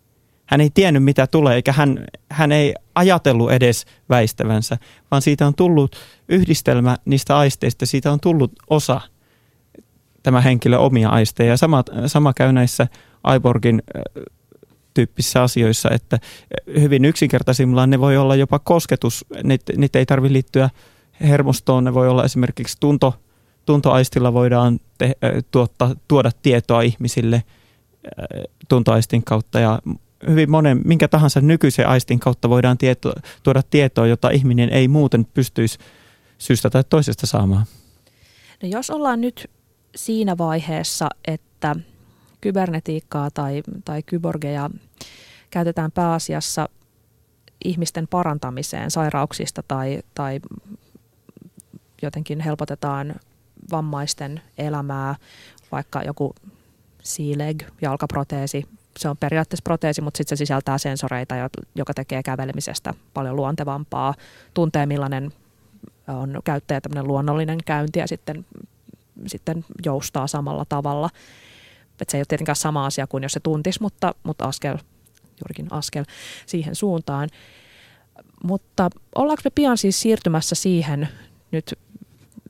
[0.45, 4.77] Hän ei tiennyt, mitä tulee, eikä hän, hän ei ajatellut edes väistävänsä,
[5.11, 5.95] vaan siitä on tullut
[6.29, 9.01] yhdistelmä niistä aisteista, siitä on tullut osa
[10.23, 11.49] tämä henkilö omia aisteja.
[11.49, 12.87] Ja sama, sama käy näissä
[13.23, 13.83] Aiborgin
[14.93, 16.19] tyyppisissä asioissa, että
[16.79, 20.69] hyvin yksinkertaisimmillaan ne voi olla jopa kosketus, niitä, niitä ei tarvitse liittyä
[21.21, 23.13] hermostoon, ne voi olla esimerkiksi tunto,
[23.65, 25.15] tuntoaistilla voidaan te,
[25.51, 27.43] tuottaa, tuoda tietoa ihmisille
[28.69, 29.79] tuntoaistin kautta ja
[30.27, 35.25] hyvin monen, minkä tahansa nykyisen aistin kautta voidaan tieto, tuoda tietoa, jota ihminen ei muuten
[35.25, 35.77] pystyisi
[36.37, 37.65] syystä tai toisesta saamaan.
[38.63, 39.49] No jos ollaan nyt
[39.95, 41.75] siinä vaiheessa, että
[42.41, 44.69] kybernetiikkaa tai, tai kyborgeja
[45.49, 46.69] käytetään pääasiassa
[47.65, 50.39] ihmisten parantamiseen sairauksista tai, tai
[52.01, 53.15] jotenkin helpotetaan
[53.71, 55.15] vammaisten elämää,
[55.71, 56.35] vaikka joku
[57.03, 58.65] C-leg, jalkaproteesi,
[58.99, 61.35] se on periaatteessa proteesi, mutta sitten se sisältää sensoreita,
[61.75, 64.13] joka tekee kävelemisestä paljon luontevampaa,
[64.53, 65.31] tuntee millainen
[66.07, 68.45] on käyttäjä tämmöinen luonnollinen käynti ja sitten,
[69.27, 71.09] sitten joustaa samalla tavalla.
[72.01, 74.77] Et se ei ole tietenkään sama asia kuin jos se tuntisi, mutta, mutta askel,
[75.23, 76.05] juurikin askel
[76.45, 77.29] siihen suuntaan.
[78.43, 81.09] Mutta ollaanko me pian siis siirtymässä siihen
[81.51, 81.79] nyt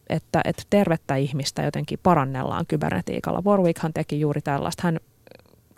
[0.10, 3.42] että, että tervettä ihmistä jotenkin parannellaan kybernetiikalla.
[3.46, 4.82] Warwickhan teki juuri tällaista.
[4.84, 5.00] Hän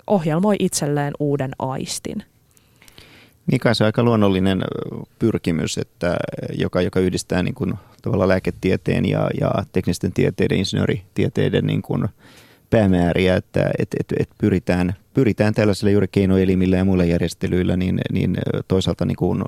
[0.08, 2.24] ohjelmoi itselleen uuden aistin.
[3.52, 4.64] Niin kai se on aika luonnollinen
[5.20, 6.16] pyrkimys, että
[6.58, 12.08] joka, joka yhdistää niin kuin, tavallaan lääketieteen ja, ja teknisten tieteiden, insinööritieteiden niin kuin,
[12.70, 18.38] päämääriä, että et, et, et pyritään, pyritään tällaisilla juuri keinoelimillä ja muilla järjestelyillä niin, niin
[18.68, 19.44] toisaalta niin kuin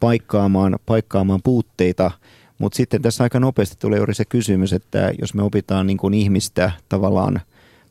[0.00, 2.10] paikkaamaan, paikkaamaan puutteita–
[2.58, 6.14] mutta sitten tässä aika nopeasti tulee juuri se kysymys, että jos me opitaan niin kuin
[6.14, 7.40] ihmistä tavallaan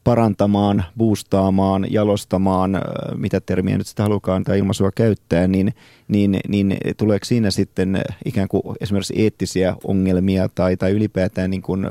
[0.04, 2.82] parantamaan, boostaamaan, jalostamaan,
[3.15, 5.73] mitä termiä nyt sitä halukaan tai ilmaisua käyttää, niin,
[6.08, 11.88] niin, niin tuleeko siinä sitten ikään kuin esimerkiksi eettisiä ongelmia tai, tai ylipäätään niin kuin,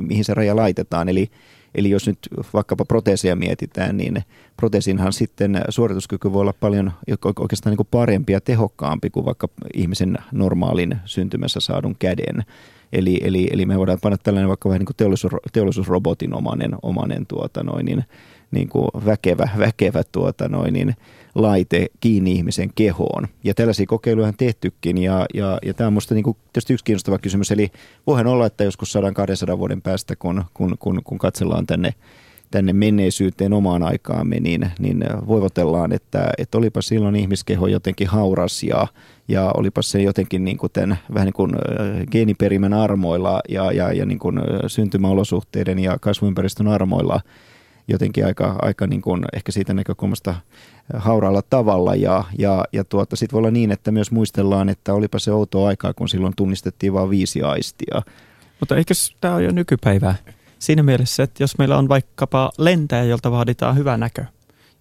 [0.00, 1.08] mihin se raja laitetaan.
[1.08, 1.30] Eli,
[1.76, 2.18] Eli jos nyt
[2.54, 4.22] vaikkapa proteeseja mietitään, niin
[4.56, 6.92] proteesinhan sitten suorituskyky voi olla paljon
[7.38, 12.44] oikeastaan niin kuin parempi ja tehokkaampi kuin vaikka ihmisen normaalin syntymässä saadun käden.
[12.92, 17.26] Eli, eli, eli me voidaan panna tällainen vaikka vähän niin kuin teollisuus, teollisuusrobotin omanen, omanen
[17.26, 18.04] tuota noin, niin,
[18.50, 20.96] niin kuin väkevä, väkevä tuota noin, niin
[21.36, 23.28] laite kiinni ihmisen kehoon.
[23.44, 26.84] Ja tällaisia kokeiluja on tehtykin ja, ja, ja tämä on minusta niin kuin tietysti yksi
[26.84, 27.50] kiinnostava kysymys.
[27.50, 27.70] Eli
[28.06, 28.94] voihan olla, että joskus
[29.54, 31.94] 100-200 vuoden päästä, kun, kun, kun, kun katsellaan tänne
[32.50, 38.86] tänne menneisyyteen omaan aikaamme, niin, niin voivotellaan, että, että olipa silloin ihmiskeho jotenkin hauras ja,
[39.28, 41.52] ja olipa se jotenkin niin kuin tämän, vähän niin kuin
[42.10, 47.20] geeniperimän armoilla ja, ja, ja niin kuin syntymäolosuhteiden ja kasvuympäristön armoilla
[47.88, 50.34] jotenkin aika, aika niin kuin ehkä siitä näkökulmasta
[50.94, 55.18] hauraalla tavalla ja, ja, ja tuota, sitten voi olla niin, että myös muistellaan, että olipa
[55.18, 58.02] se outoa aikaa, kun silloin tunnistettiin vain viisi aistia.
[58.60, 60.14] Mutta eikö tämä ole jo nykypäivää?
[60.58, 64.24] Siinä mielessä, että jos meillä on vaikkapa lentäjä, jolta vaaditaan hyvä näkö.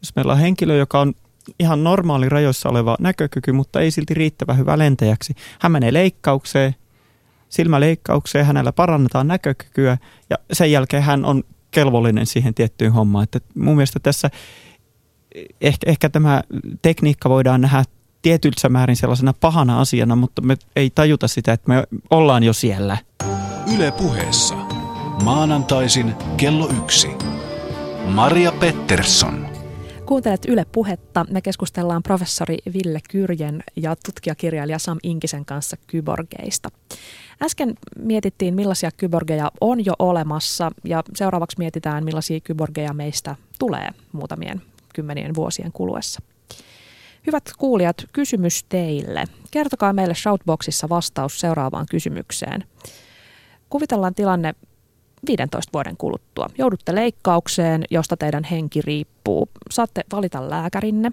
[0.01, 1.13] Jos meillä on henkilö, joka on
[1.59, 5.33] ihan normaali rajoissa oleva näkökyky, mutta ei silti riittävä hyvä lentäjäksi.
[5.59, 6.75] Hän menee leikkaukseen,
[7.49, 9.97] silmäleikkaukseen, hänellä parannetaan näkökykyä
[10.29, 11.43] ja sen jälkeen hän on
[11.75, 13.23] kelvollinen siihen tiettyyn hommaan.
[13.23, 14.29] Että mun mielestä tässä
[15.61, 16.41] ehkä, ehkä tämä
[16.81, 17.83] tekniikka voidaan nähdä
[18.21, 22.97] tietyssä määrin sellaisena pahana asiana, mutta me ei tajuta sitä, että me ollaan jo siellä.
[23.75, 24.55] Yle puheessa.
[25.23, 27.07] Maanantaisin kello yksi.
[28.07, 29.45] Maria Pettersson.
[30.05, 31.25] Kuuntelet Yle Puhetta.
[31.29, 36.69] Me keskustellaan professori Ville Kyrjen ja tutkijakirjailija Sam Inkisen kanssa kyborgeista.
[37.43, 44.61] Äsken mietittiin, millaisia kyborgeja on jo olemassa ja seuraavaksi mietitään, millaisia kyborgeja meistä tulee muutamien
[44.93, 46.21] kymmenien vuosien kuluessa.
[47.27, 49.25] Hyvät kuulijat, kysymys teille.
[49.51, 52.63] Kertokaa meille Shoutboxissa vastaus seuraavaan kysymykseen.
[53.69, 54.55] Kuvitellaan tilanne
[55.27, 56.47] 15 vuoden kuluttua.
[56.57, 59.49] Joudutte leikkaukseen, josta teidän henki riippuu.
[59.71, 61.11] Saatte valita lääkärinne.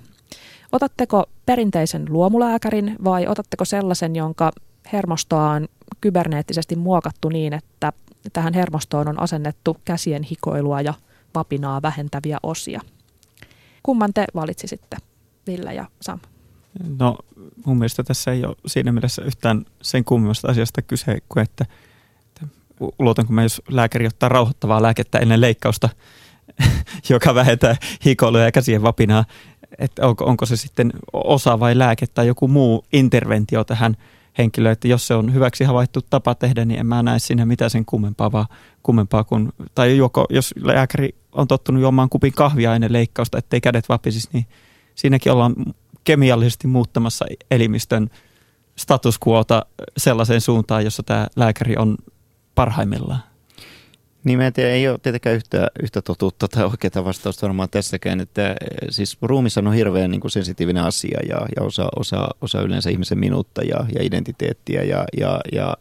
[0.73, 4.53] Otatteko perinteisen luomulääkärin vai otatteko sellaisen, jonka
[4.93, 5.69] hermostoa on
[6.03, 7.93] kyberneettisesti muokattu niin, että
[8.33, 10.95] tähän hermostoon on asennettu käsien hikoilua ja
[11.35, 12.81] vapinaa vähentäviä osia?
[13.83, 14.97] kumman te valitsisitte,
[15.47, 16.21] Ville ja Sam?
[16.99, 17.19] No
[17.67, 21.67] mun mielestä tässä ei ole siinä mielessä yhtään sen kummemmasta asiasta kyse kuin että,
[22.27, 22.47] että
[22.99, 25.89] ulotanko mä, jos lääkäri ottaa rauhoittavaa lääkettä ennen leikkausta,
[27.11, 29.25] joka vähentää hikoiluja ja käsien vapinaa,
[29.79, 33.97] että onko, onko se sitten osa vai lääke tai joku muu interventio tähän
[34.39, 37.71] henkilöön, että jos se on hyväksi havaittu tapa tehdä, niin en mä näe siinä mitään
[37.71, 38.47] sen kummempaa, vaan
[38.83, 43.89] kummempaa kuin, tai joko, jos lääkäri on tottunut juomaan kupin kahvia ennen leikkausta, ettei kädet
[43.89, 44.47] vapisisi, niin
[44.95, 45.55] siinäkin ollaan
[46.05, 48.11] kemiallisesti muuttamassa elimistön
[48.77, 49.67] status quota
[49.97, 51.97] sellaiseen suuntaan, jossa tämä lääkäri on
[52.55, 53.32] parhaimmillaan.
[54.25, 58.21] Niin mä en tiedä, ei ole tietenkään yhtä, yhtä totuutta tai oikeaa vastausta varmaan tässäkään,
[58.21, 58.57] että eh,
[58.91, 63.19] siis ruumissa on hirveän niin kuin sensitiivinen asia ja, ja osa, osa, osa yleensä ihmisen
[63.19, 65.77] minuutta ja, ja identiteettiä ja, ja, ja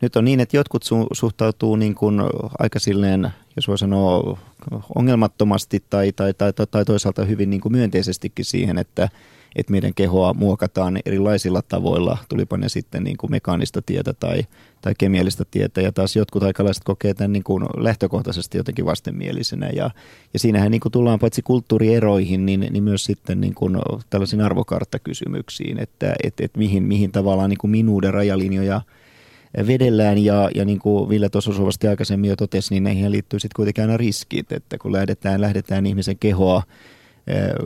[0.00, 2.20] nyt on niin, että jotkut su, suhtautuu niin kuin
[2.58, 4.38] aika silleen, jos voi sanoa
[4.94, 9.08] ongelmattomasti tai, tai, tai, tai toisaalta hyvin niin kuin myönteisestikin siihen, että,
[9.56, 14.42] että meidän kehoa muokataan erilaisilla tavoilla, tulipa ne sitten niin kuin mekaanista tietä tai,
[14.80, 19.90] tai kemiallista tietä, ja taas jotkut aikalaiset kokee tämän niin kuin lähtökohtaisesti jotenkin vastenmielisenä, ja,
[20.32, 23.78] ja siinähän niin kuin tullaan paitsi kulttuurieroihin, niin, niin myös sitten niin kuin
[24.10, 28.80] tällaisiin arvokarttakysymyksiin, että et, et mihin, mihin tavallaan niin kuin minuuden rajalinjoja
[29.66, 30.18] vedellään.
[30.18, 33.84] Ja, ja niin kuin Ville tuossa osuvasti aikaisemmin jo totesi, niin näihin liittyy sitten kuitenkin
[33.84, 36.62] aina riskit, että kun lähdetään, lähdetään ihmisen kehoa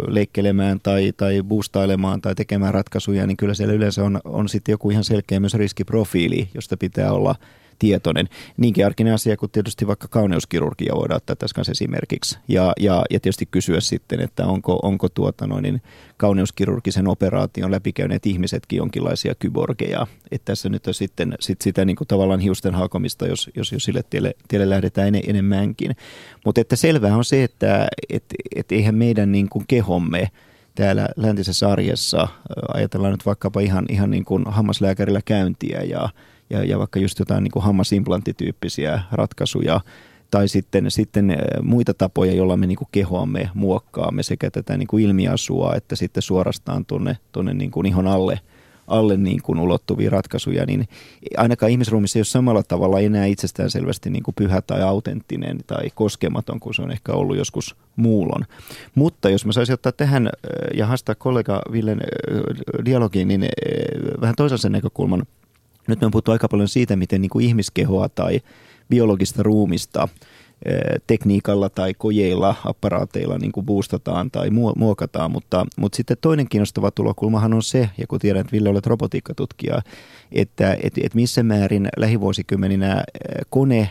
[0.06, 4.90] leikkelemään tai, tai boostailemaan tai tekemään ratkaisuja, niin kyllä siellä yleensä on, on sitten joku
[4.90, 7.34] ihan selkeä myös riskiprofiili, josta pitää olla
[7.78, 8.28] tietoinen.
[8.56, 12.38] Niinkin arkinen asia kuin tietysti vaikka kauneuskirurgia voidaan ottaa tässä kanssa esimerkiksi.
[12.48, 15.82] Ja, ja, ja tietysti kysyä sitten, että onko, onko tuota noin, niin
[16.16, 20.06] kauneuskirurgisen operaation läpikäyneet ihmisetkin jonkinlaisia kyborgeja.
[20.30, 23.84] Että tässä nyt on sitten sit sitä niin kuin tavallaan hiusten halkomista, jos, jos, jos
[23.84, 25.96] sille tielle, tielle lähdetään en, enemmänkin.
[26.44, 28.24] Mutta että selvää on se, että et,
[28.56, 30.30] et eihän meidän niin kuin kehomme
[30.74, 32.28] täällä läntisessä arjessa,
[32.74, 36.08] ajatellaan nyt vaikkapa ihan, ihan niin kuin hammaslääkärillä käyntiä ja
[36.54, 39.80] ja, ja vaikka just jotain niin kuin hammasimplantityyppisiä ratkaisuja
[40.30, 45.04] tai sitten, sitten muita tapoja, joilla me niin kuin kehoamme muokkaamme sekä tätä niin kuin
[45.04, 48.40] ilmiasua että sitten suorastaan tuonne, tuonne niin kuin ihon alle,
[48.86, 50.88] alle niin kuin ulottuvia ratkaisuja, niin
[51.36, 56.60] ainakaan ihmisruumissa ei ole samalla tavalla enää itsestäänselvästi niin kuin pyhä tai autenttinen tai koskematon
[56.60, 58.44] kuin se on ehkä ollut joskus muulon.
[58.94, 60.30] Mutta jos mä saisin ottaa tähän
[60.76, 62.00] ja haastaa kollega Villen
[62.84, 63.46] dialogiin, niin
[64.20, 65.22] vähän toisenlaisen näkökulman–
[65.88, 68.40] nyt me on puhuttu aika paljon siitä, miten niin kuin ihmiskehoa tai
[68.90, 70.08] biologista ruumista
[71.06, 77.54] tekniikalla tai kojeilla, apparaateilla niin kuin boostataan tai muokataan, mutta, mutta sitten toinen kiinnostava tulokulmahan
[77.54, 79.82] on se, ja kun tiedän, että Ville olet robotiikkatutkija,
[80.32, 83.04] että, että, että missä määrin lähivuosikymmeninä
[83.50, 83.90] kone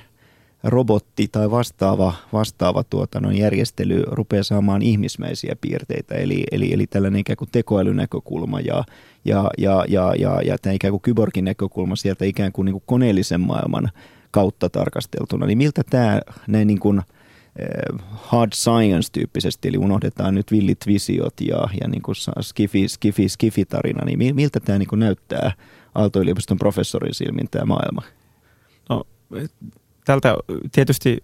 [0.63, 7.37] robotti tai vastaava, vastaava tuota, järjestely rupeaa saamaan ihmismäisiä piirteitä, eli, eli, eli tällainen ikään
[7.37, 8.83] kuin tekoälynäkökulma ja,
[9.25, 12.83] ja, ja, ja, ja, ja tämä ikään kuin kyborgin näkökulma sieltä ikään kuin, niin kuin
[12.85, 13.89] koneellisen maailman
[14.31, 17.01] kautta tarkasteltuna, niin miltä tämä näin niin kuin,
[17.59, 24.05] eh, hard science-tyyppisesti, eli unohdetaan nyt villit visiot ja, ja niin kuin skifi, skifi, skifi-tarina,
[24.05, 25.51] niin miltä tämä niin kuin näyttää
[25.95, 28.01] Aalto-yliopiston professorin silmin tämä maailma?
[28.89, 29.03] No,
[30.05, 30.35] tältä
[30.71, 31.23] tietysti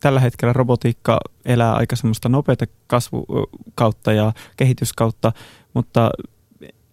[0.00, 5.32] tällä hetkellä robotiikka elää aika semmoista nopeata kasvukautta ja kehityskautta,
[5.74, 6.10] mutta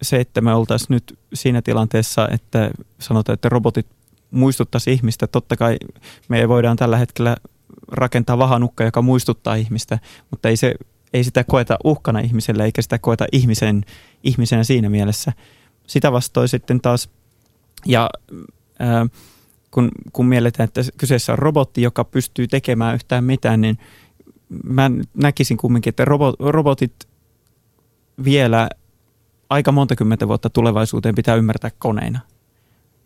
[0.02, 3.86] se, että me oltaisiin nyt siinä tilanteessa, että sanotaan, että robotit
[4.30, 5.76] muistuttaisi ihmistä, totta kai
[6.28, 7.36] me voidaan tällä hetkellä
[7.88, 9.98] rakentaa vahanukka, joka muistuttaa ihmistä,
[10.30, 10.74] mutta ei, se,
[11.12, 13.84] ei sitä koeta uhkana ihmiselle eikä sitä koeta ihmisen,
[14.22, 15.32] ihmisenä siinä mielessä.
[15.86, 17.10] Sitä vastoin sitten taas,
[17.86, 18.10] ja
[18.78, 19.06] ää,
[19.72, 23.78] kun, kun mielletään, että kyseessä on robotti, joka pystyy tekemään yhtään mitään, niin
[24.64, 26.94] mä näkisin kumminkin, että robo, robotit
[28.24, 28.68] vielä
[29.50, 32.20] aika monta kymmentä vuotta tulevaisuuteen pitää ymmärtää koneina.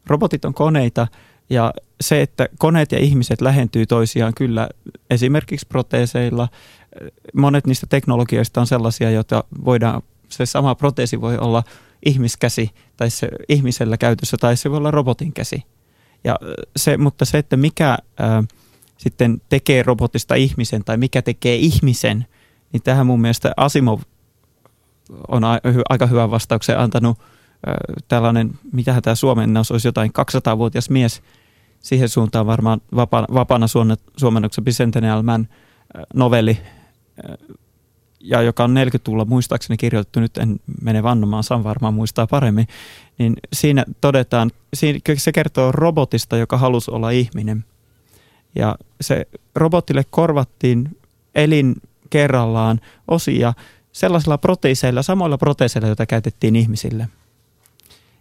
[0.06, 1.06] Robotit on koneita
[1.50, 4.68] ja se, että koneet ja ihmiset lähentyy toisiaan kyllä
[5.10, 6.48] esimerkiksi proteeseilla.
[7.34, 11.62] Monet niistä teknologioista on sellaisia, joita voidaan, se sama proteesi voi olla
[12.06, 15.62] ihmiskäsi tai se ihmisellä käytössä tai se voi olla robotin käsi.
[16.26, 16.38] Ja
[16.76, 18.44] se, mutta se, että mikä ää,
[18.96, 22.26] sitten tekee robotista ihmisen tai mikä tekee ihmisen,
[22.72, 24.00] niin tähän mun mielestä Asimov
[25.28, 25.42] on
[25.88, 27.18] aika hyvän vastauksen antanut.
[27.66, 27.74] Ää,
[28.08, 31.22] tällainen, mitähän tämä suomennos olisi jotain 200-vuotias mies,
[31.80, 33.66] siihen suuntaan varmaan vapaana, vapaana
[34.16, 35.48] suomennoksen Bicentennial Man
[36.14, 36.58] novelli,
[38.20, 42.66] ja joka on 40-luvulla muistaakseni kirjoitettu, nyt en mene vannomaan, Sam varmaan muistaa paremmin,
[43.18, 44.50] niin siinä todetaan,
[45.16, 47.64] se kertoo robotista, joka halusi olla ihminen.
[48.54, 50.96] Ja se robotille korvattiin
[51.34, 51.74] elin
[52.10, 53.52] kerrallaan osia
[53.92, 57.08] sellaisilla proteiseilla, samoilla proteiseilla, joita käytettiin ihmisille.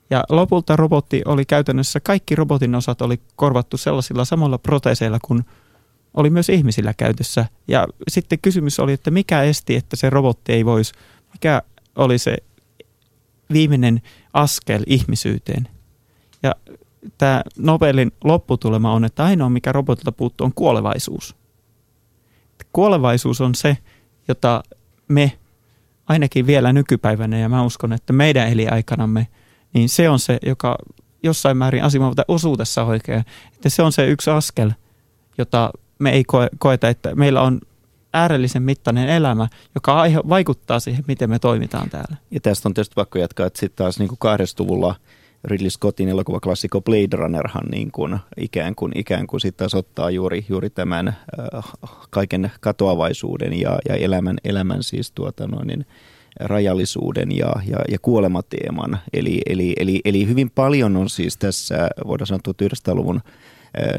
[0.10, 5.46] Ja lopulta robotti oli käytännössä, kaikki robotin osat oli korvattu sellaisilla samoilla proteiseilla kuin
[6.14, 7.46] oli myös ihmisillä käytössä.
[7.68, 10.94] Ja sitten kysymys oli, että mikä esti, että se robotti ei voisi,
[11.34, 11.62] mikä
[11.96, 12.38] oli se
[13.54, 14.02] viimeinen
[14.36, 15.68] askel ihmisyyteen.
[16.44, 16.56] Ja
[17.18, 21.36] tämä Nobelin lopputulema on, että ainoa mikä robotilta puuttuu on kuolevaisuus.
[22.74, 23.78] Kuolevaisuus on se,
[24.28, 24.64] jota
[25.08, 25.32] me
[26.08, 29.28] ainakin vielä nykypäivänä ja mä uskon, että meidän eliaikanamme,
[29.74, 30.78] niin se on se, joka
[31.24, 33.24] jossain määrin Asimovta osuudessa oikein.
[33.54, 34.72] Että se on se yksi askel,
[35.38, 37.60] jota me ei koe, koeta, että meillä on
[38.16, 42.16] äärällisen mittainen elämä, joka vaikuttaa siihen, miten me toimitaan täällä.
[42.32, 44.96] Ja tästä on tietysti pakko jatkaa, että sitten taas niin kuin 20
[45.44, 50.46] Ridley Scottin elokuvaklassikko Blade Runnerhan niin kuin ikään kuin, ikään kuin sitten taas ottaa juuri,
[50.50, 51.64] juuri tämän äh,
[52.10, 55.86] kaiken katoavaisuuden ja, ja elämän, elämän siis tuota noin, niin,
[56.40, 59.00] rajallisuuden ja, ja, ja kuolemateeman.
[59.14, 63.22] Eli, eli, eli, eli hyvin paljon on siis tässä, voidaan sanoa 1900-luvun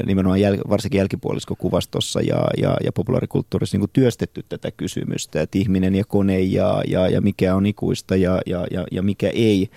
[0.05, 6.03] nimenomaan jäl, varsinkin jälkipuoliskokuvastossa ja, ja, ja populaarikulttuurissa niin työstetty tätä kysymystä, että ihminen ja
[6.07, 9.69] kone ja, ja, ja mikä on ikuista ja, ja, ja, ja mikä ei.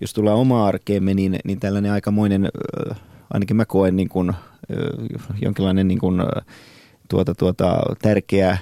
[0.00, 2.48] Jos tullaan oma arkeemme, niin, niin tällainen aikamoinen,
[3.30, 4.32] ainakin mä koen niin kuin,
[5.42, 6.22] jonkinlainen niin kuin,
[7.08, 8.58] tuota, tuota, tärkeä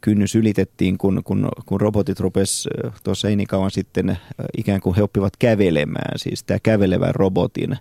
[0.00, 2.68] kynnys ylitettiin, kun, kun, kun robotit rupes
[3.04, 4.18] tuossa ei niin kauan sitten
[4.58, 6.18] ikään kuin he oppivat kävelemään.
[6.18, 7.76] Siis tämä kävelevän robotin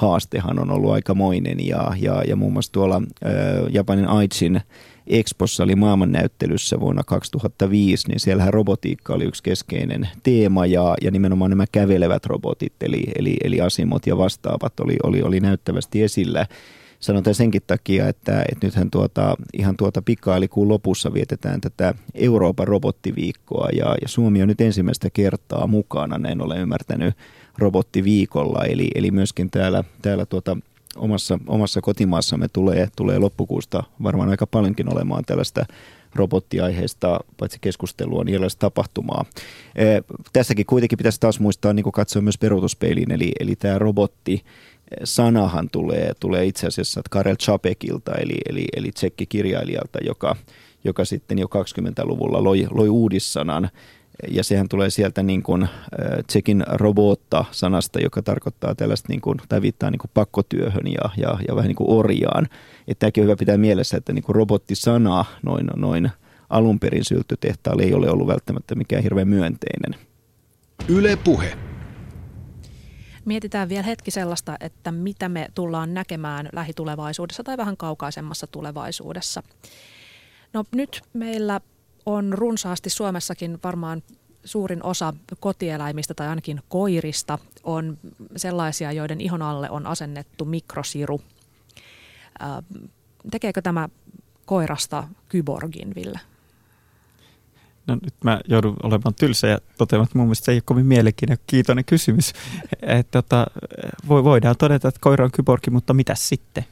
[0.00, 3.32] haastehan on ollut aikamoinen ja, ja, ja muun muassa tuolla ää,
[3.70, 4.60] Japanin Aitsin
[5.06, 11.50] Expossa oli maailmannäyttelyssä vuonna 2005, niin siellähän robotiikka oli yksi keskeinen teema ja, ja nimenomaan
[11.50, 16.46] nämä kävelevät robotit, eli, eli, eli asimot ja vastaavat oli, oli, oli näyttävästi esillä.
[17.00, 23.68] Sanotaan senkin takia, että, että nythän tuota, ihan tuota pikkailikuun lopussa vietetään tätä Euroopan robottiviikkoa
[23.76, 27.14] ja, ja Suomi on nyt ensimmäistä kertaa mukana, näin olen ymmärtänyt,
[27.58, 30.56] robottiviikolla, eli, eli myöskin täällä, täällä tuota,
[30.96, 35.66] omassa, omassa kotimaassamme tulee, tulee loppukuusta varmaan aika paljonkin olemaan tällaista
[36.14, 39.24] robottiaiheista, paitsi keskustelua, niin erilaista tapahtumaa.
[39.76, 39.84] E,
[40.32, 44.44] tässäkin kuitenkin pitäisi taas muistaa niin katsoa myös peruutuspeiliin, eli, eli tämä robotti,
[45.04, 50.36] sanahan tulee, tulee itse asiassa Karel Čapekilta, eli, eli, eli tsekkikirjailijalta, joka,
[50.84, 53.70] joka sitten jo 20-luvulla loi, loi uudissanan
[54.28, 55.68] ja sehän tulee sieltä niin kuin, äh,
[56.26, 61.56] tsekin robotta-sanasta, joka tarkoittaa tällaista, niin kuin, tai viittaa niin kuin pakkotyöhön ja, ja, ja
[61.56, 62.48] vähän niin kuin orjaan.
[62.88, 66.10] Että tämäkin on hyvä pitää mielessä, että niin kuin robottisana noin, noin
[66.50, 70.00] alun perin syltytehtaalle ei ole ollut välttämättä mikään hirveän myönteinen.
[70.88, 71.58] Yle Puhe.
[73.24, 79.42] Mietitään vielä hetki sellaista, että mitä me tullaan näkemään lähitulevaisuudessa tai vähän kaukaisemmassa tulevaisuudessa.
[80.52, 81.60] No nyt meillä
[82.06, 84.02] on runsaasti Suomessakin varmaan
[84.44, 87.98] suurin osa kotieläimistä tai ainakin koirista on
[88.36, 91.20] sellaisia, joiden ihon alle on asennettu mikrosiru.
[93.30, 93.88] Tekeekö tämä
[94.46, 96.20] koirasta kyborgin, Ville?
[97.86, 100.86] No nyt mä joudun olemaan tylsä ja toteamaan, että mun mielestä se ei ole kovin
[100.86, 102.32] mielenkiintoinen kysymys.
[102.82, 103.46] että tota,
[104.08, 106.64] voidaan todeta, että koira on kyborgi, mutta mitä sitten?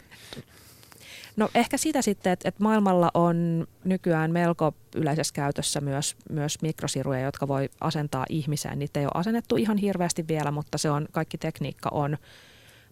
[1.38, 7.20] No ehkä sitä sitten, että, että maailmalla on nykyään melko yleisessä käytössä myös, myös mikrosiruja,
[7.20, 8.78] jotka voi asentaa ihmiseen.
[8.78, 12.18] Niitä ei ole asennettu ihan hirveästi vielä, mutta se on, kaikki tekniikka on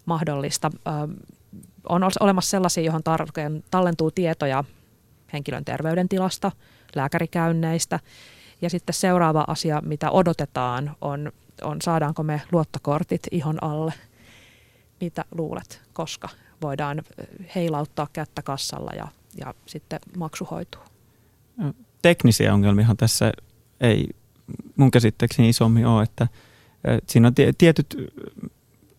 [0.05, 0.70] mahdollista.
[0.74, 0.90] Ö,
[1.88, 4.64] on olemassa sellaisia, johon tarkeen tallentuu tietoja
[5.32, 6.53] henkilön terveydentilasta,
[6.94, 8.01] lääkärikäynneistä.
[8.62, 11.32] Ja sitten seuraava asia, mitä odotetaan, on,
[11.62, 13.92] on saadaanko me luottokortit ihon alle.
[15.01, 16.28] Mitä luulet, koska?
[16.62, 17.02] Voidaan
[17.54, 19.09] heilauttaa kättä kassalla ja,
[19.40, 20.80] ja sitten maksu hoituu.
[22.02, 23.32] Teknisiä ongelmia tässä
[23.80, 24.09] ei
[24.76, 26.28] mun käsitteekseni isommin ole, että
[27.07, 28.11] siinä on tietyt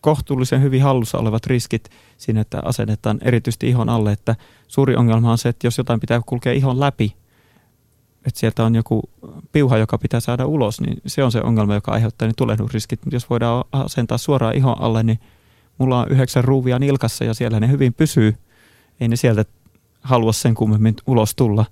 [0.00, 4.36] kohtuullisen hyvin hallussa olevat riskit siinä, että asennetaan erityisesti ihon alle, että
[4.68, 7.16] suuri ongelma on se, että jos jotain pitää kulkea ihon läpi,
[8.26, 9.02] että sieltä on joku
[9.52, 13.00] piuha, joka pitää saada ulos, niin se on se ongelma, joka aiheuttaa ne tulehdusriskit.
[13.04, 15.18] Mutta jos voidaan asentaa suoraan ihon alle, niin
[15.78, 18.36] Mulla on yhdeksän ruuvia nilkassa ja siellä ne hyvin pysyy.
[19.00, 19.44] Ei ne sieltä
[20.00, 21.64] halua sen kummemmin ulos tulla.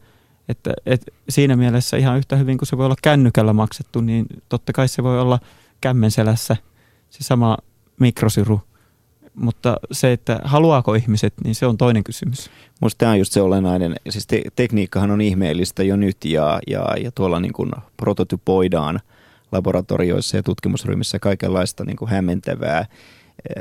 [0.49, 4.73] Että, et siinä mielessä ihan yhtä hyvin kuin se voi olla kännykällä maksettu, niin totta
[4.73, 5.39] kai se voi olla
[5.81, 6.57] kämmenselässä
[7.11, 7.57] se sama
[8.01, 8.61] mikrosiru.
[9.35, 12.51] Mutta se, että haluaako ihmiset, niin se on toinen kysymys.
[12.81, 13.97] Minusta tämä on just se olennainen.
[14.09, 19.01] Siis te- tekniikkahan on ihmeellistä jo nyt ja, ja, ja tuolla niin kuin prototypoidaan
[19.53, 22.87] laboratorioissa ja tutkimusryhmissä kaikenlaista niin kuin hämmentävää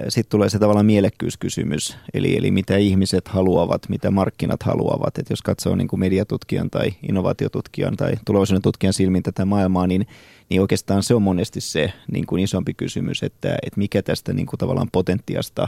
[0.10, 5.18] sitten tulee se tavallaan mielekkyyskysymys, eli, eli mitä ihmiset haluavat, mitä markkinat haluavat.
[5.18, 10.08] Et jos katsoo niin kuin mediatutkijan tai innovaatiotutkijan tai tulevaisuuden tutkijan silmin tätä maailmaa, niin,
[10.50, 14.46] niin oikeastaan se on monesti se niin kuin isompi kysymys, että, että mikä tästä niin
[14.46, 15.68] kuin tavallaan potentiasta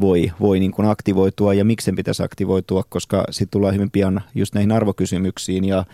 [0.00, 4.20] voi, voi niin kuin aktivoitua ja miksi sen pitäisi aktivoitua, koska sitten tullaan hyvin pian
[4.34, 5.84] just näihin arvokysymyksiin ja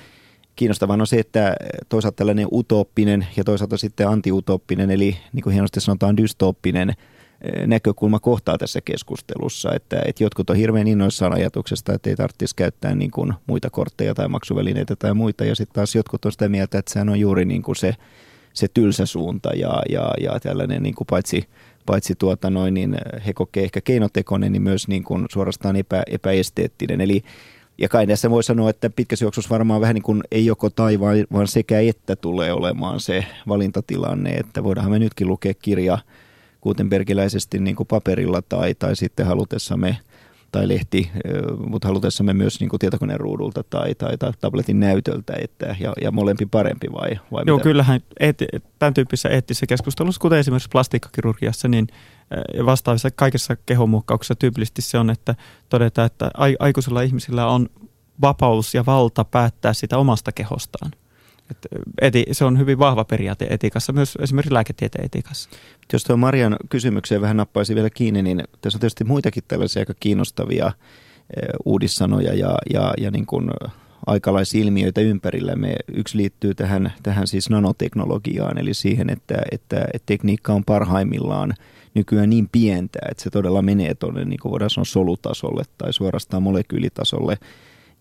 [0.57, 1.57] kiinnostavaa on se, että
[1.88, 6.92] toisaalta tällainen utooppinen ja toisaalta sitten antiutooppinen, eli niin kuin hienosti sanotaan dystooppinen
[7.66, 12.95] näkökulma kohtaa tässä keskustelussa, että, että jotkut on hirveän innoissaan ajatuksesta, että ei tarvitsisi käyttää
[12.95, 16.78] niin kuin muita kortteja tai maksuvälineitä tai muita, ja sitten taas jotkut on sitä mieltä,
[16.78, 17.95] että sehän on juuri niin kuin se,
[18.53, 21.49] se tylsä suunta ja, ja, ja tällainen niin kuin paitsi,
[21.87, 27.01] paitsi tuota noin, niin he kokee ehkä keinotekoinen, niin myös niin kuin suorastaan epä, epäesteettinen.
[27.01, 27.22] Eli
[27.78, 31.01] ja kai tässä voi sanoa, että pitkässä juoksussa varmaan vähän niin kuin ei joko tai,
[31.32, 35.99] vaan sekä että tulee olemaan se valintatilanne, että voidaan me nytkin lukea kirja
[36.67, 39.99] kuutenbergiläisesti niin kuin paperilla tai, tai sitten halutessamme
[40.53, 41.11] tai lehti,
[41.67, 46.11] mutta halutessamme myös niin kuin tietokoneen ruudulta tai, tai, tai tabletin näytöltä, että, ja, ja
[46.11, 47.62] molempi parempi vai, vai Joo, mitä?
[47.62, 48.47] kyllähän eetti,
[48.79, 51.87] tämän tyyppisessä eettisessä keskustelussa, kuten esimerkiksi plastiikkakirurgiassa, niin
[52.67, 55.35] vastaavissa kaikissa kehomuokkauksissa tyypillisesti se on, että
[55.69, 57.69] todetaan, että aikuisilla ihmisillä on
[58.21, 60.91] vapaus ja valta päättää sitä omasta kehostaan.
[61.51, 61.66] Et
[62.01, 65.51] eti, se on hyvin vahva periaate etiikassa, myös esimerkiksi lääketieteen etiikassa.
[65.92, 69.94] Jos tuo Marian kysymykseen vähän nappaisi vielä kiinni, niin tässä on tietysti muitakin tällaisia aika
[70.01, 70.72] kiinnostavia
[71.64, 73.51] uudissanoja ja, ja, ja niin kuin
[74.07, 75.76] aikalaisilmiöitä ympärillämme.
[75.94, 81.55] Yksi liittyy tähän, tähän siis nanoteknologiaan, eli siihen, että, että, että tekniikka on parhaimmillaan–
[81.97, 86.42] nykyään niin pientä, että se todella menee tuonne, niin kuin voidaan sanoa, solutasolle tai suorastaan
[86.42, 87.38] molekyylitasolle.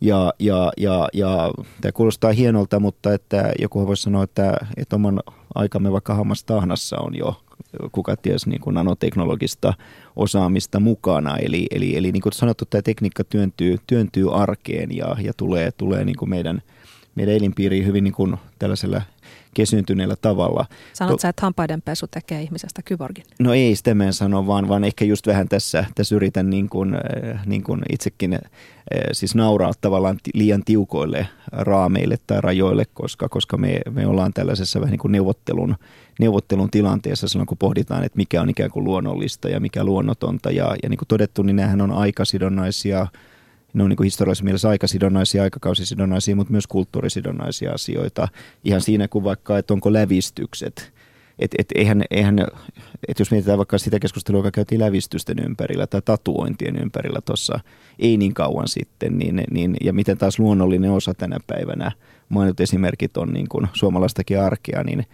[0.06, 1.52] Ja, ja, ja, ja
[1.82, 5.20] tämä kuulostaa hienolta, mutta että joku voisi sanoa, että, että oman
[5.56, 7.42] aikamme vaikka hammastahnassa on jo
[7.92, 9.74] kuka ties niin kuin nanoteknologista
[10.16, 11.38] osaamista mukana.
[11.38, 16.06] Eli, eli, eli niin kuin sanottu, tämä tekniikka työntyy, työntyy arkeen ja, ja tulee, tulee
[16.06, 16.62] niin kuin meidän,
[17.16, 19.02] meidän elinpiiriin hyvin niin kuin tällaisella
[19.56, 20.66] kesyntyneellä tavalla.
[20.94, 23.24] Sanot to- sä, että hampaidenpesu tekee ihmisestä kyborgin?
[23.40, 26.70] No ei sitä mä en sano, vaan, vaan ehkä just vähän tässä, tässä yritän niin
[26.70, 28.40] kuin, äh, niin kuin itsekin äh,
[29.12, 34.92] siis nauraa tavallaan liian tiukoille raameille tai rajoille, koska, koska me, me ollaan tällaisessa vähän
[34.92, 35.76] niin kuin neuvottelun,
[36.20, 40.52] neuvottelun tilanteessa silloin, kun pohditaan, että mikä on ikään kuin luonnollista ja mikä luonnotonta.
[40.52, 43.08] Ja, ja niin kuin todettu, niin nämähän on aikasidonnaisia
[43.76, 48.28] ne on niin historiallisessa mielessä aikasidonnaisia, aikakausisidonnaisia, mutta myös kulttuurisidonnaisia asioita.
[48.64, 50.94] Ihan siinä kuin vaikka, että onko lävistykset.
[51.40, 52.48] Et, et eihän, eihän,
[53.08, 57.60] et jos mietitään vaikka sitä keskustelua, joka käytiin lävistysten ympärillä tai tatuointien ympärillä tuossa
[58.00, 61.92] ei niin kauan sitten, niin, niin, ja miten taas luonnollinen osa tänä päivänä,
[62.30, 65.06] mainitut esimerkit on niin kuin suomalaistakin arkea, niin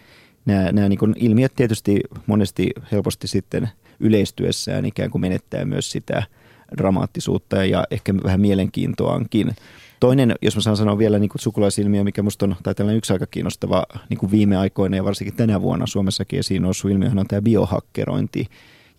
[0.45, 6.23] nämä, nämä niin kuin ilmiöt tietysti monesti helposti sitten yleistyessään ikään kuin menettää myös sitä–
[6.77, 9.55] dramaattisuutta ja ehkä vähän mielenkiintoankin.
[9.99, 13.13] Toinen, jos mä saan sanoa vielä niin kuin sukulaisilmiö, mikä musta on, tai tällainen yksi
[13.13, 17.27] aika kiinnostava niin kuin viime aikoina ja varsinkin tänä vuonna Suomessakin esiin noussut ilmiö, on
[17.27, 18.47] tämä biohakkerointi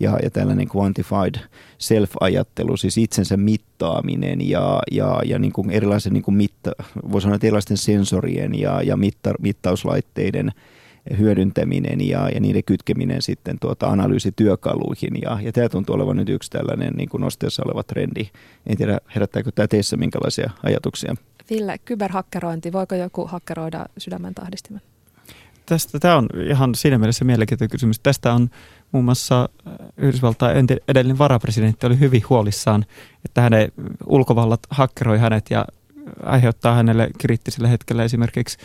[0.01, 1.35] ja, ja tällainen quantified
[1.79, 6.73] self-ajattelu, siis itsensä mittaaminen ja, ja, ja niin kuin erilaisen niin kuin mitta,
[7.13, 10.53] voi sanoa, että erilaisten sensorien ja, ja mitta, mittauslaitteiden–
[11.19, 15.23] hyödyntäminen ja, ja niiden kytkeminen sitten tuota analyysityökaluihin.
[15.23, 18.29] Ja, ja tämä tuntuu olevan nyt yksi tällainen niin kuin nosteessa oleva trendi.
[18.67, 21.15] En tiedä, herättääkö tämä teissä minkälaisia ajatuksia?
[21.51, 24.83] Ville, kyberhakkerointi, voiko joku hakkeroida sydämen tahdistimen?
[25.67, 28.01] Tästä, tämä on ihan siinä mielessä mielenkiintoinen kysymys.
[28.01, 28.51] Tästä on
[28.93, 32.85] muun muassa äh, Yhdysvaltain edellinen varapresidentti oli hyvin huolissaan,
[33.25, 33.73] että hänen
[34.07, 35.65] ulkovallat hakkeroi hänet ja
[36.23, 38.59] aiheuttaa hänelle kriittisellä hetkellä esimerkiksi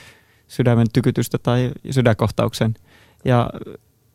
[0.48, 2.76] sydämen tykytystä tai sydänkohtauksen.
[3.26, 3.50] Ja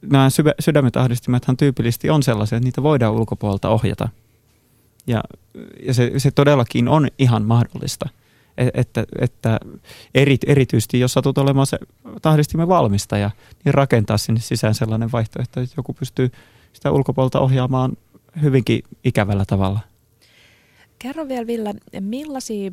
[0.02, 0.28] nämä
[0.60, 4.08] sydämen ahdistimethan tyypillisesti on sellaisia, että niitä voidaan ulkopuolelta ohjata.
[5.06, 5.22] Ja,
[5.86, 8.08] ja se, se todellakin on ihan mahdollista.
[8.58, 9.60] E, että, että
[10.14, 11.78] eri, erityisesti jos satut olemaan se
[12.22, 13.30] tahdistimen valmistaja,
[13.64, 16.30] niin rakentaa sinne sisään sellainen vaihtoehto, että joku pystyy
[16.72, 17.96] sitä ulkopuolelta ohjaamaan
[18.42, 19.80] hyvinkin ikävällä tavalla.
[20.98, 22.70] Kerro vielä Ville, millaisia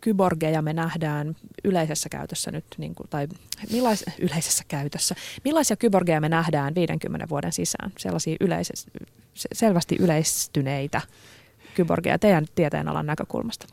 [0.00, 3.28] kyborgeja me nähdään yleisessä käytössä nyt, niin kuin, tai
[3.72, 8.86] millais, yleisessä käytössä, millaisia kyborgeja me nähdään 50 vuoden sisään, sellaisia yleises,
[9.34, 11.00] selvästi yleistyneitä
[11.74, 13.66] kyborgeja teidän tieteenalan näkökulmasta?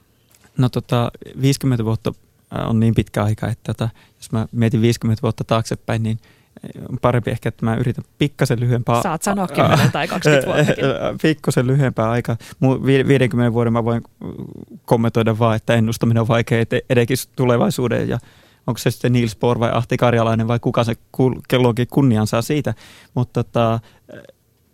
[0.57, 1.11] No tota,
[1.41, 2.13] 50 vuotta
[2.57, 6.19] äh, on niin pitkä aika, että tota, jos mä mietin 50 vuotta taaksepäin, niin–
[6.89, 9.01] on parempi ehkä, että mä yritän pikkasen lyhyempää...
[9.01, 10.85] Saat sanoa 10 tai 20 vuottakin.
[11.21, 12.37] Pikkasen lyhyempää aikaa.
[13.07, 14.01] 50 vuoden mä voin
[14.85, 18.19] kommentoida vaan, että ennustaminen on vaikea edenkin tulevaisuuden ja
[18.67, 20.95] onko se sitten Niels Bohr vai Ahti Karjalainen vai kuka se
[21.47, 22.73] kelloonkin kunnian saa siitä.
[23.13, 23.79] Mutta tota,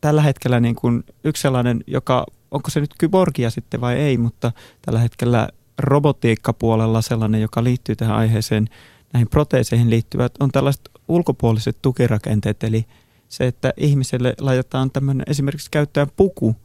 [0.01, 4.51] tällä hetkellä niin kuin yksi sellainen, joka, onko se nyt kyborgia sitten vai ei, mutta
[4.81, 8.67] tällä hetkellä robotiikkapuolella sellainen, joka liittyy tähän aiheeseen,
[9.13, 12.85] näihin proteeseihin liittyvät, on tällaiset ulkopuoliset tukirakenteet, eli
[13.29, 16.55] se, että ihmiselle laitetaan tämmöinen esimerkiksi käyttää puku,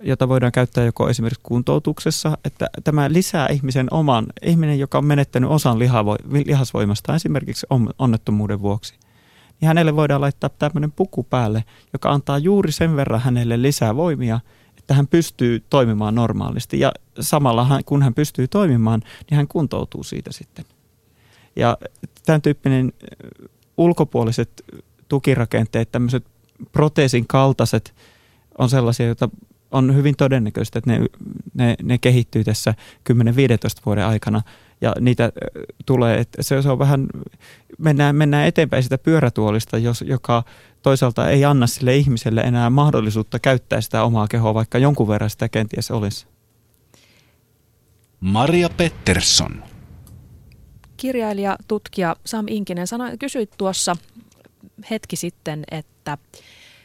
[0.00, 5.50] jota voidaan käyttää joko esimerkiksi kuntoutuksessa, että tämä lisää ihmisen oman, ihminen, joka on menettänyt
[5.50, 5.78] osan
[6.46, 7.66] lihasvoimasta esimerkiksi
[7.98, 8.94] onnettomuuden vuoksi,
[9.60, 14.40] niin hänelle voidaan laittaa tämmöinen puku päälle, joka antaa juuri sen verran hänelle lisää voimia,
[14.78, 16.80] että hän pystyy toimimaan normaalisti.
[16.80, 19.00] Ja samalla kun hän pystyy toimimaan,
[19.30, 20.64] niin hän kuntoutuu siitä sitten.
[21.56, 21.76] Ja
[22.26, 22.92] tämän tyyppinen
[23.78, 24.64] ulkopuoliset
[25.08, 26.24] tukirakenteet, tämmöiset
[26.72, 27.94] proteesin kaltaiset,
[28.58, 29.28] on sellaisia, joita
[29.70, 31.06] on hyvin todennäköistä, että ne,
[31.54, 32.74] ne, ne kehittyy tässä
[33.12, 33.14] 10-15
[33.86, 34.42] vuoden aikana
[34.80, 35.32] ja niitä
[35.86, 37.06] tulee, että se, se on vähän,
[37.78, 40.44] mennään, mennään eteenpäin sitä pyörätuolista, jos, joka
[40.82, 45.48] toisaalta ei anna sille ihmiselle enää mahdollisuutta käyttää sitä omaa kehoa, vaikka jonkun verran sitä
[45.48, 46.26] kenties olisi.
[48.20, 49.67] Maria Pettersson.
[50.98, 53.96] Kirjailija, tutkija Sam Inkinen sanoi, kysyit tuossa
[54.90, 56.18] hetki sitten, että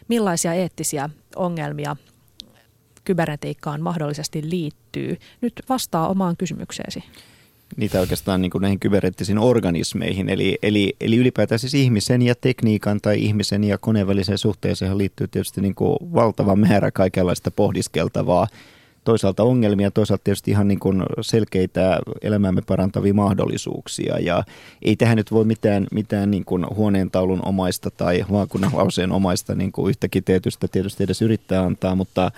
[0.08, 1.96] millaisia eettisiä ongelmia
[3.04, 5.18] kybernetiikkaan mahdollisesti liittyy.
[5.42, 7.04] Nyt vastaa omaan kysymykseesi.
[7.78, 13.02] Niitä oikeastaan niin kuin näihin kybereettisiin organismeihin, eli, eli, eli ylipäätään siis ihmisen ja tekniikan
[13.02, 18.48] tai ihmisen ja koneen väliseen suhteeseen liittyy tietysti niin kuin valtava määrä kaikenlaista pohdiskeltavaa
[19.04, 24.20] toisaalta ongelmia, toisaalta tietysti ihan niin kuin selkeitä elämäämme parantavia mahdollisuuksia.
[24.20, 24.44] Ja
[24.82, 29.72] ei tähän nyt voi mitään, mitään niin kuin huoneentaulun omaista tai vaakunan lauseen omaista niin
[29.72, 32.32] kuin yhtä kiteytystä tietysti edes yrittää antaa, mutta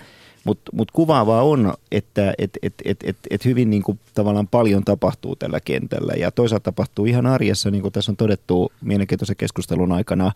[0.46, 3.82] mutta mut kuvaavaa on, että et, et, et, et, et hyvin niin
[4.14, 8.72] tavallaan paljon tapahtuu tällä kentällä ja toisaalta tapahtuu ihan arjessa, niin kuin tässä on todettu
[8.80, 10.32] mielenkiintoisen keskustelun aikana,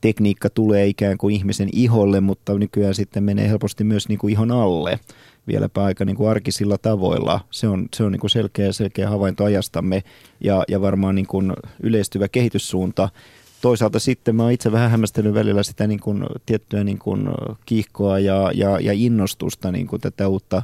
[0.00, 4.50] tekniikka tulee ikään kuin ihmisen iholle, mutta nykyään sitten menee helposti myös niin kuin ihon
[4.50, 5.00] alle
[5.46, 7.40] vieläpä aika niin kuin arkisilla tavoilla.
[7.50, 10.02] Se on, se on niin kuin selkeä, selkeä havainto ajastamme
[10.40, 11.52] ja, ja varmaan niin kuin
[11.82, 13.08] yleistyvä kehityssuunta.
[13.64, 17.28] Toisaalta sitten mä oon itse vähän hämmästellyt välillä sitä niin kuin tiettyä niin kuin
[17.66, 20.62] kiihkoa ja, ja, ja innostusta niin kuin tätä uutta,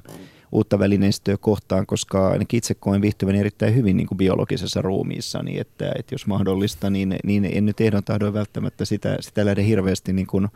[0.52, 5.60] uutta välineistöä kohtaan, koska ainakin itse koen viihtyväni erittäin hyvin niin kuin biologisessa ruumiissa, niin
[5.60, 10.12] että, että jos mahdollista, niin, niin en nyt ehdon tahdoin välttämättä sitä, sitä lähde hirveästi
[10.12, 10.48] niin kuin,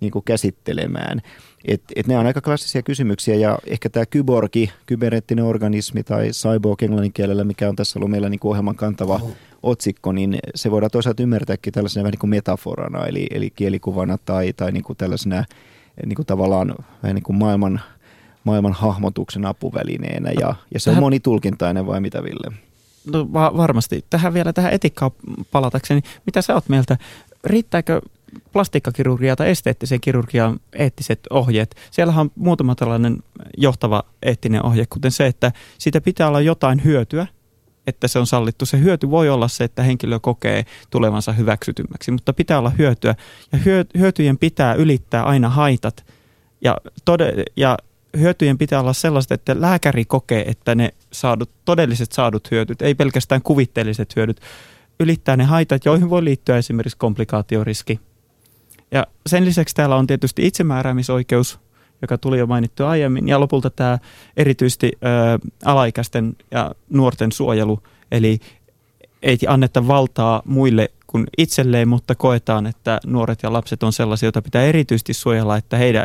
[0.00, 1.22] niin kuin käsittelemään.
[1.66, 6.82] Et, et nämä on aika klassisia kysymyksiä ja ehkä tämä kyborgi, kyberneettinen organismi tai cyborg
[6.82, 9.20] englannin kielellä, mikä on tässä ollut meillä niin ohjelman kantava
[9.62, 14.52] otsikko, niin se voidaan toisaalta ymmärtääkin tällaisena vähän niin kuin metaforana, eli, eli kielikuvana tai,
[14.52, 15.44] tai niin kuin tällaisena
[16.06, 17.80] niin kuin tavallaan vähän niin kuin maailman,
[18.44, 22.56] maailman hahmotuksen apuvälineenä ja, ja se on monitulkintainen vai mitä Ville?
[23.12, 24.04] No va- varmasti.
[24.10, 25.10] Tähän vielä tähän etiikkaan
[25.50, 26.00] palatakseni.
[26.26, 26.96] Mitä sä oot mieltä?
[27.44, 28.00] Riittääkö
[28.52, 31.76] plastiikkakirurgia tai esteettisen kirurgian eettiset ohjeet.
[31.90, 33.18] Siellähän on muutama tällainen
[33.56, 37.26] johtava eettinen ohje, kuten se, että siitä pitää olla jotain hyötyä,
[37.86, 38.66] että se on sallittu.
[38.66, 43.14] Se hyöty voi olla se, että henkilö kokee tulevansa hyväksytymmäksi, mutta pitää olla hyötyä.
[43.52, 43.58] Ja
[43.98, 46.06] hyötyjen pitää ylittää aina haitat.
[46.60, 47.76] Ja, tode, ja
[48.18, 53.42] hyötyjen pitää olla sellaiset, että lääkäri kokee, että ne saadut, todelliset saadut hyötyt, ei pelkästään
[53.42, 54.40] kuvitteelliset hyödyt,
[55.00, 58.00] ylittää ne haitat, joihin voi liittyä esimerkiksi komplikaatioriski
[58.90, 61.60] ja sen lisäksi täällä on tietysti itsemääräämisoikeus,
[62.02, 63.98] joka tuli jo mainittu aiemmin, ja lopulta tämä
[64.36, 64.98] erityisesti ö,
[65.64, 67.82] alaikäisten ja nuorten suojelu,
[68.12, 68.38] eli
[69.22, 74.42] ei anneta valtaa muille kuin itselleen, mutta koetaan, että nuoret ja lapset on sellaisia, joita
[74.42, 76.04] pitää erityisesti suojella, että heidän,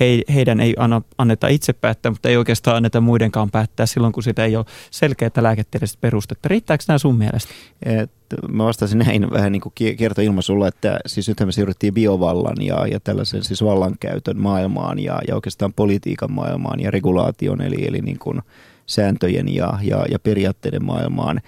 [0.00, 4.22] he, heidän ei anna, anneta itse päättää, mutta ei oikeastaan anneta muidenkaan päättää silloin, kun
[4.22, 6.48] sitä ei ole selkeää lääketieteellistä perustetta.
[6.48, 7.50] Riittääkö nämä sun mielestä?
[7.82, 8.10] Et,
[8.48, 13.00] mä vastasin näin vähän niin kuin kiertoilmaisulla, että siis nythän me siirryttiin biovallan ja, ja
[13.00, 18.40] tällaisen siis vallankäytön maailmaan ja, ja oikeastaan politiikan maailmaan ja regulaation eli, eli niin kuin
[18.86, 21.40] sääntöjen ja, ja, ja periaatteiden maailmaan.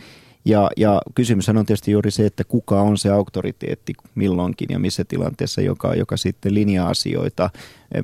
[0.44, 5.04] Ja, ja kysymys on tietysti juuri se, että kuka on se auktoriteetti milloinkin ja missä
[5.04, 7.50] tilanteessa, joka, joka sitten linjaa asioita.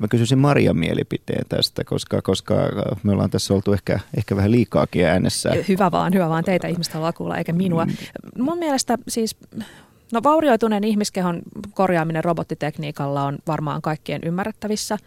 [0.01, 2.55] Mä kysyisin Marian mielipiteen tästä, koska, koska
[3.03, 5.51] me ollaan tässä oltu ehkä, ehkä vähän liikaakin äänessä.
[5.67, 6.43] Hyvä vaan, hyvä vaan.
[6.43, 7.85] Teitä ihmistä haluaa kuulla, eikä minua.
[7.85, 8.43] Mm.
[8.43, 9.35] Mun mielestä siis
[10.11, 11.41] No vaurioituneen ihmiskehon
[11.73, 14.97] korjaaminen robottitekniikalla on varmaan kaikkien ymmärrettävissä,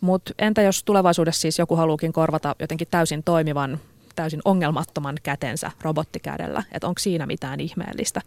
[0.00, 3.80] mutta entä jos tulevaisuudessa siis joku haluukin korvata jotenkin täysin toimivan
[4.14, 8.20] täysin ongelmattoman kätensä robottikädellä, että onko siinä mitään ihmeellistä.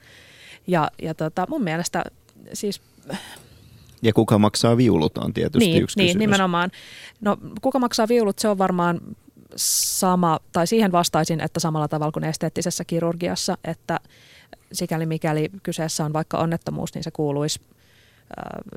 [0.67, 2.03] Ja, ja tota, mun mielestä
[2.53, 2.81] siis...
[4.01, 6.19] Ja kuka maksaa viulut on tietysti niin, yksi niin, kysymys.
[6.19, 6.71] nimenomaan.
[7.21, 9.01] No kuka maksaa viulut, se on varmaan
[9.55, 13.99] sama, tai siihen vastaisin, että samalla tavalla kuin esteettisessä kirurgiassa, että
[14.71, 17.59] sikäli mikäli kyseessä on vaikka onnettomuus, niin se kuuluisi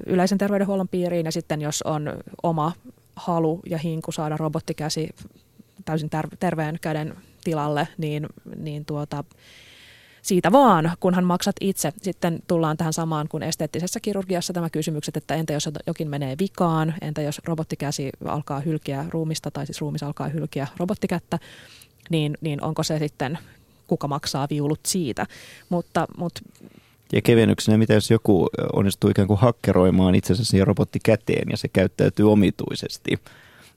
[0.07, 2.73] yleisen terveydenhuollon piiriin ja sitten jos on oma
[3.17, 5.09] halu ja hinku saada robottikäsi
[5.85, 6.11] täysin
[6.41, 7.15] terveen käden
[7.45, 8.27] tilalle, niin,
[8.57, 9.25] niin tuota,
[10.23, 11.93] siitä vaan, kunhan maksat itse.
[12.03, 16.95] Sitten tullaan tähän samaan kuin esteettisessä kirurgiassa tämä kysymykset, että entä jos jokin menee vikaan,
[17.01, 21.39] entä jos robottikäsi alkaa hylkiä ruumista tai siis ruumis alkaa hylkiä robottikättä,
[22.11, 23.39] niin, niin onko se sitten,
[23.87, 25.27] kuka maksaa viulut siitä.
[25.69, 26.41] Mutta, mutta
[27.13, 32.33] ja kevennyksenä, mitä jos joku onnistuu ikään kuin hakkeroimaan itsensä siihen robottikäteen ja se käyttäytyy
[32.33, 33.17] omituisesti–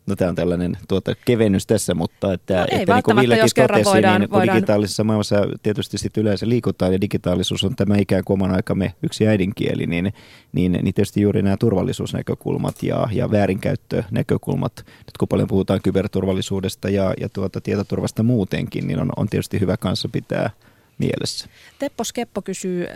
[0.06, 3.86] No tämä on tällainen tuota, kevennys tässä, mutta että, no, että niin kuin Villekin totesi,
[3.86, 4.56] voidaan, niin voidaan...
[4.58, 9.28] digitaalisessa maailmassa tietysti sitten yleensä liikutaan ja digitaalisuus on tämä ikään kuin oman aikamme yksi
[9.28, 10.14] äidinkieli, niin,
[10.52, 17.14] niin, niin tietysti juuri nämä turvallisuusnäkökulmat ja, ja väärinkäyttönäkökulmat, nyt kun paljon puhutaan kyberturvallisuudesta ja,
[17.20, 20.50] ja tuota, tietoturvasta muutenkin, niin on, on tietysti hyvä kanssa pitää
[20.98, 21.48] mielessä.
[21.80, 22.88] Teppo Skeppo kysyy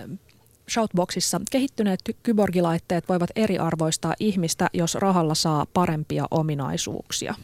[0.72, 7.36] Shoutboxissa kehittyneet kyborgilaitteet voivat eriarvoistaa ihmistä, jos rahalla saa parempia ominaisuuksia.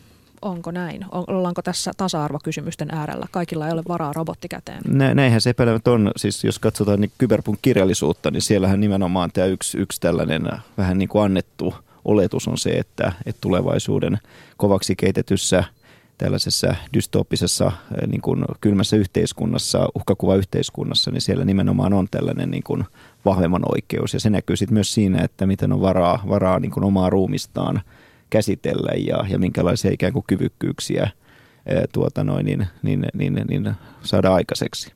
[0.41, 1.05] Onko näin?
[1.11, 3.25] Ollaanko tässä tasa-arvokysymysten äärellä?
[3.31, 4.81] Kaikilla ei ole varaa robottikäteen.
[4.87, 6.11] Nä, näinhän se epäilevät on.
[6.15, 10.47] Siis jos katsotaan niin kyberpunk-kirjallisuutta, niin siellähän nimenomaan tämä yksi, yksi tällainen
[10.77, 11.73] vähän niin kuin annettu
[12.05, 14.17] oletus on se, että, että tulevaisuuden
[14.57, 15.63] kovaksi keitetyssä–
[16.17, 22.83] tällaisessa dystooppisessa eh, niin kuin kylmässä yhteiskunnassa, uhkakuva-yhteiskunnassa, niin siellä nimenomaan on tällainen niin kuin
[23.25, 24.13] vahvemman oikeus.
[24.13, 27.81] Ja se näkyy sitten myös siinä, että miten on varaa, varaa niin kuin omaa ruumistaan
[28.29, 31.09] käsitellä ja, ja minkälaisia ikään kuin kyvykkyyksiä
[31.93, 34.93] tuota noin, niin, niin, niin, niin saada aikaiseksi.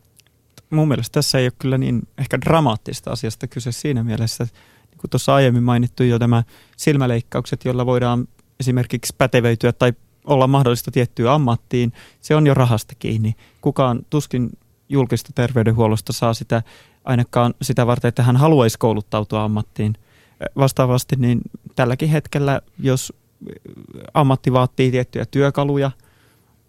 [0.69, 4.59] Mun mielestä tässä ei ole kyllä niin ehkä dramaattista asiasta kyse siinä mielessä, että
[4.91, 6.43] niin kuin tuossa aiemmin mainittu jo tämä
[6.77, 8.27] silmäleikkaukset, joilla voidaan
[8.59, 9.93] esimerkiksi pätevöityä tai
[10.25, 13.35] olla mahdollista tiettyyn ammattiin, se on jo rahasta kiinni.
[13.61, 14.49] Kukaan tuskin
[14.89, 16.63] julkista terveydenhuollosta saa sitä
[17.05, 19.93] ainakaan sitä varten, että hän haluaisi kouluttautua ammattiin.
[20.57, 21.41] Vastaavasti niin
[21.75, 23.13] tälläkin hetkellä, jos
[24.13, 25.91] ammatti vaatii tiettyjä työkaluja,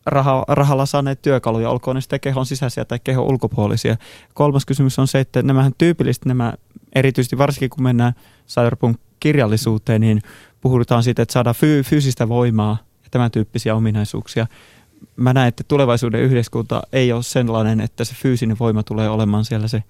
[0.07, 3.97] raha, rahalla saaneet työkaluja, olkoon ne sitten kehon sisäisiä tai kehon ulkopuolisia.
[4.35, 6.53] Kolmas kysymys on se, että nämähän tyypillisesti nämä,
[6.95, 8.13] erityisesti varsinkin kun mennään
[8.49, 10.23] cyberpunk-kirjallisuuteen, niin
[10.61, 14.47] puhutaan siitä, että saadaan fy, fyysistä voimaa ja tämän tyyppisiä ominaisuuksia.
[15.17, 19.69] Mä näen, että tulevaisuuden yhteiskunta ei ole sellainen, että se fyysinen voima tulee olemaan siellä
[19.69, 19.83] se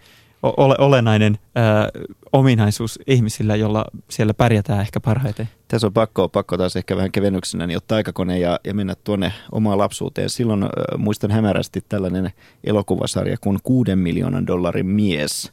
[0.43, 1.89] ole, olennainen ää,
[2.33, 5.49] ominaisuus ihmisillä, jolla siellä pärjätään ehkä parhaiten.
[5.69, 9.33] Tässä on pakko, pakko taas ehkä vähän kevennyksenä niin ottaa aikakone ja, ja mennä tuonne
[9.53, 10.31] omaan lapsuuteen.
[10.31, 12.31] Silloin äh, muistan hämärästi tällainen
[12.65, 15.53] elokuvasarja kuin kuuden miljoonan dollarin mies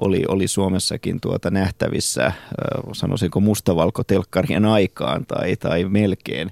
[0.00, 2.34] oli, oli Suomessakin tuota nähtävissä, äh,
[2.92, 6.50] sanoisinko mustavalko-telkkarien aikaan tai, tai melkein.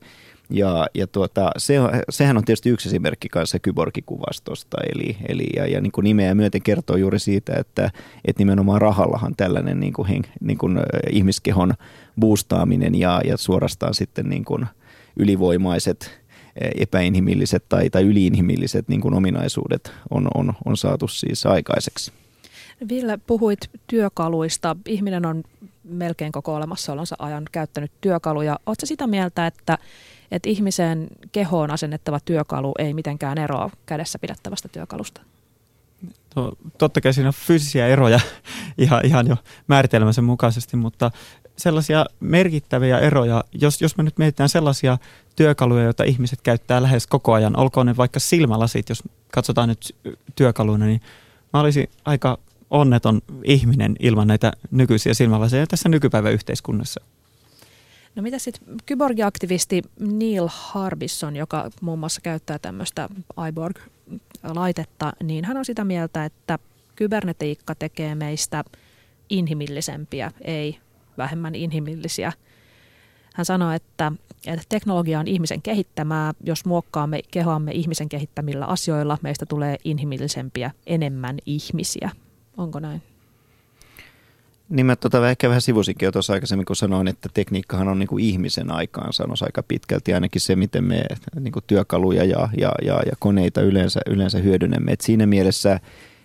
[0.53, 1.75] Ja, ja tuota, se,
[2.11, 6.63] sehän on tietysti yksi esimerkki kanssa kyborgikuvastosta, eli, eli ja, ja niin kuin nimeä myöten
[6.63, 7.91] kertoo juuri siitä, että,
[8.25, 10.79] että nimenomaan rahallahan tällainen niin kuin, niin kuin
[11.11, 11.75] ihmiskehon
[12.21, 14.67] boostaaminen ja, ja suorastaan sitten niin kuin
[15.17, 16.23] ylivoimaiset
[16.79, 22.13] epäinhimilliset tai, tai yliinhimilliset niin kuin ominaisuudet on, on, on saatu siis aikaiseksi.
[22.89, 24.77] Ville, puhuit työkaluista.
[24.87, 25.43] Ihminen on
[25.85, 28.59] melkein koko olemassaolonsa ajan käyttänyt työkaluja.
[28.67, 29.79] Oletko sitä mieltä, että
[30.33, 35.21] että ihmisen kehoon asennettava työkalu ei mitenkään eroa kädessä pidettävästä työkalusta?
[36.37, 38.21] No, totta kai siinä on fyysisiä eroja
[38.79, 41.11] ihan, ihan jo määritelmänsä mukaisesti, mutta
[41.57, 44.99] sellaisia merkittäviä eroja, jos, jos me nyt mietitään sellaisia
[45.37, 49.03] työkaluja, joita ihmiset käyttää lähes koko ajan, olkoon ne vaikka silmälasit, jos
[49.33, 49.97] katsotaan nyt
[50.35, 51.01] työkaluina, niin
[51.53, 52.39] mä olisin aika
[52.73, 57.01] onneton ihminen ilman näitä nykyisiä silmälaseja tässä nykypäivän yhteiskunnassa.
[58.15, 63.09] No mitä sitten kyborgiaktivisti Neil Harbisson, joka muun muassa käyttää tämmöistä
[63.49, 66.59] iBorg-laitetta, niin hän on sitä mieltä, että
[66.97, 68.65] kybernetiikka tekee meistä
[69.31, 70.79] inhimillisempiä, ei
[71.19, 72.33] vähemmän inhimillisiä.
[73.35, 74.13] Hän sanoi, että,
[74.47, 76.33] että teknologia on ihmisen kehittämää.
[76.45, 82.11] Jos muokkaamme kehoamme ihmisen kehittämillä asioilla, meistä tulee inhimillisempiä, enemmän ihmisiä.
[82.57, 83.03] Onko näin?
[84.69, 88.07] Niin mä tota, ehkä vähän sivusinkin jo tuossa aikaisemmin, kun sanoin, että tekniikkahan on niin
[88.07, 91.03] kuin ihmisen aikaansanos aika pitkälti, ainakin se, miten me
[91.41, 94.93] niin kuin työkaluja ja, ja, ja, ja koneita yleensä, yleensä hyödynnämme.
[94.93, 95.81] Et siinä mielessä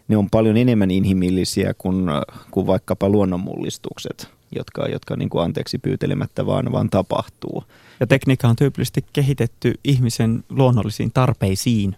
[0.08, 2.06] ne on paljon enemmän inhimillisiä kuin,
[2.52, 7.64] kuin vaikkapa luonnonmullistukset, jotka, jotka niin kuin anteeksi pyytelemättä vaan, vaan tapahtuu.
[8.00, 11.96] Ja tekniikka on tyypillisesti kehitetty ihmisen luonnollisiin tarpeisiin.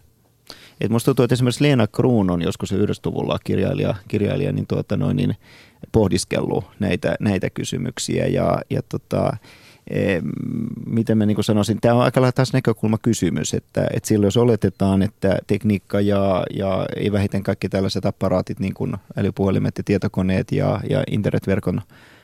[0.81, 5.17] Et musta tuntuu, että esimerkiksi Leena Kruun on joskus 90-luvulla kirjailija, kirjailija niin, tuota noin,
[5.17, 5.35] niin
[5.91, 8.27] pohdiskellut näitä, näitä kysymyksiä.
[8.27, 9.37] Ja, ja tota,
[9.89, 10.21] e,
[10.85, 15.01] miten mä niin sanoisin, tämä on aika lailla taas näkökulmakysymys, että, että silloin jos oletetaan,
[15.01, 20.79] että tekniikka ja, ja ei vähiten kaikki tällaiset apparaatit, niin kuin älypuhelimet ja tietokoneet ja,
[20.89, 21.81] ja internetverkon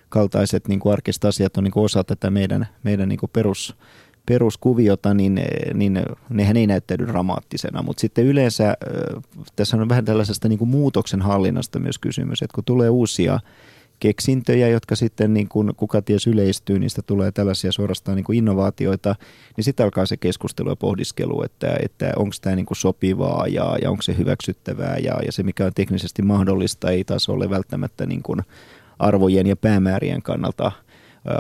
[0.10, 3.76] kaltaiset niin kuin arkiset asiat on niin kuin osa tätä meidän, meidän niin kuin perus,
[4.26, 5.42] peruskuviota, niin,
[5.74, 6.00] niin
[6.30, 7.84] nehän ei näyttäydy dramaattisena.
[7.84, 8.78] Mutta sitten yleensä
[9.56, 13.40] tässä on vähän tällaisesta niin kuin muutoksen hallinnasta myös kysymys, että kun tulee uusia
[14.00, 19.16] keksintöjä, jotka sitten niin kuin kuka ties yleistyy, niistä tulee tällaisia suorastaan niin kuin innovaatioita,
[19.58, 23.78] niin sitten alkaa se keskustelu ja pohdiskelu, että, että onko tämä niin kuin sopivaa ja,
[23.82, 28.06] ja onko se hyväksyttävää ja, ja se mikä on teknisesti mahdollista ei taas ole välttämättä
[28.06, 28.42] niin kuin
[29.00, 30.72] arvojen ja päämäärien kannalta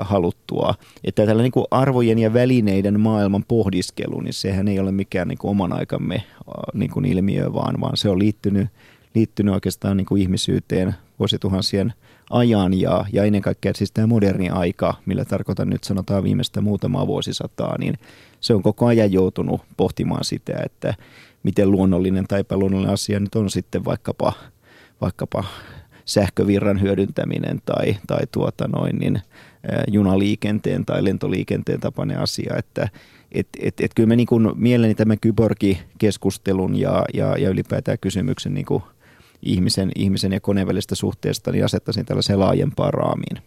[0.02, 0.74] haluttua.
[1.04, 5.38] Että tällä niin kuin arvojen ja välineiden maailman pohdiskelu, niin sehän ei ole mikään niin
[5.38, 6.24] kuin oman aikamme
[6.74, 8.68] niin kuin ilmiö, vaan, vaan se on liittynyt,
[9.16, 11.94] liittynyt oikeastaan niin kuin ihmisyyteen vuosituhansien
[12.30, 17.08] ajan ja, ja ennen kaikkea siis tämä moderni aika, millä tarkoitan nyt sanotaan viimeistä muutamaa
[17.08, 17.94] vuosisataa, niin
[18.40, 20.94] se on koko ajan joutunut pohtimaan sitä, että
[21.44, 24.34] miten luonnollinen tai epäluonnollinen asia nyt on sitten vaikkapa,
[25.02, 25.44] vaikkapa
[26.06, 29.22] sähkövirran hyödyntäminen tai, tai tuota noin, niin,
[29.88, 32.89] junaliikenteen tai lentoliikenteen tapainen asia, että
[33.32, 38.66] et, et, et kyllä mä niin mieleni tämän kyborgikeskustelun ja, ja, ja ylipäätään kysymyksen niin
[38.66, 38.84] kuin
[39.41, 43.43] ihmisen, ihmisen ja koneen välistä suhteesta niin asettaisin tällaiseen laajempaan raamiin.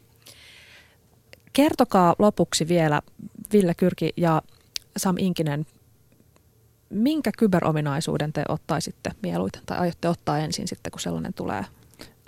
[1.52, 3.02] Kertokaa lopuksi vielä
[3.52, 4.42] Ville Kyrki ja
[4.96, 5.66] Sam Inkinen,
[6.90, 11.64] minkä kyberominaisuuden te ottaisitte mieluiten tai aiotte ottaa ensin sitten, kun sellainen tulee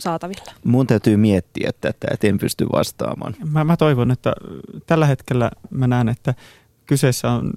[0.01, 0.53] saatavilla?
[0.64, 3.34] Mun täytyy miettiä tätä, että en pysty vastaamaan.
[3.53, 4.32] Mä, mä toivon, että
[4.86, 6.34] tällä hetkellä mä näen, että
[6.86, 7.53] kyseessä on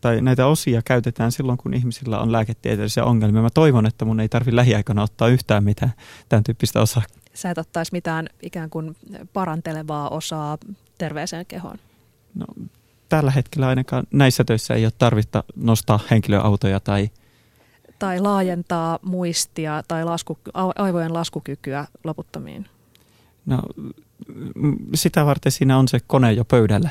[0.00, 3.42] tai näitä osia käytetään silloin, kun ihmisillä on lääketieteellisiä ongelmia.
[3.42, 5.92] Mä toivon, että mun ei tarvi lähiaikana ottaa yhtään mitään
[6.28, 7.02] tämän tyyppistä osaa.
[7.34, 8.96] Sä et ottaisi mitään ikään kuin
[9.32, 10.58] parantelevaa osaa
[10.98, 11.78] terveeseen kehoon?
[12.34, 12.46] No,
[13.08, 17.10] tällä hetkellä ainakaan näissä töissä ei ole tarvitta nostaa henkilöautoja tai
[18.00, 20.38] tai laajentaa muistia tai lasku,
[20.78, 22.66] aivojen laskukykyä loputtomiin?
[23.46, 23.58] No
[24.94, 26.90] sitä varten siinä on se kone jo pöydällä.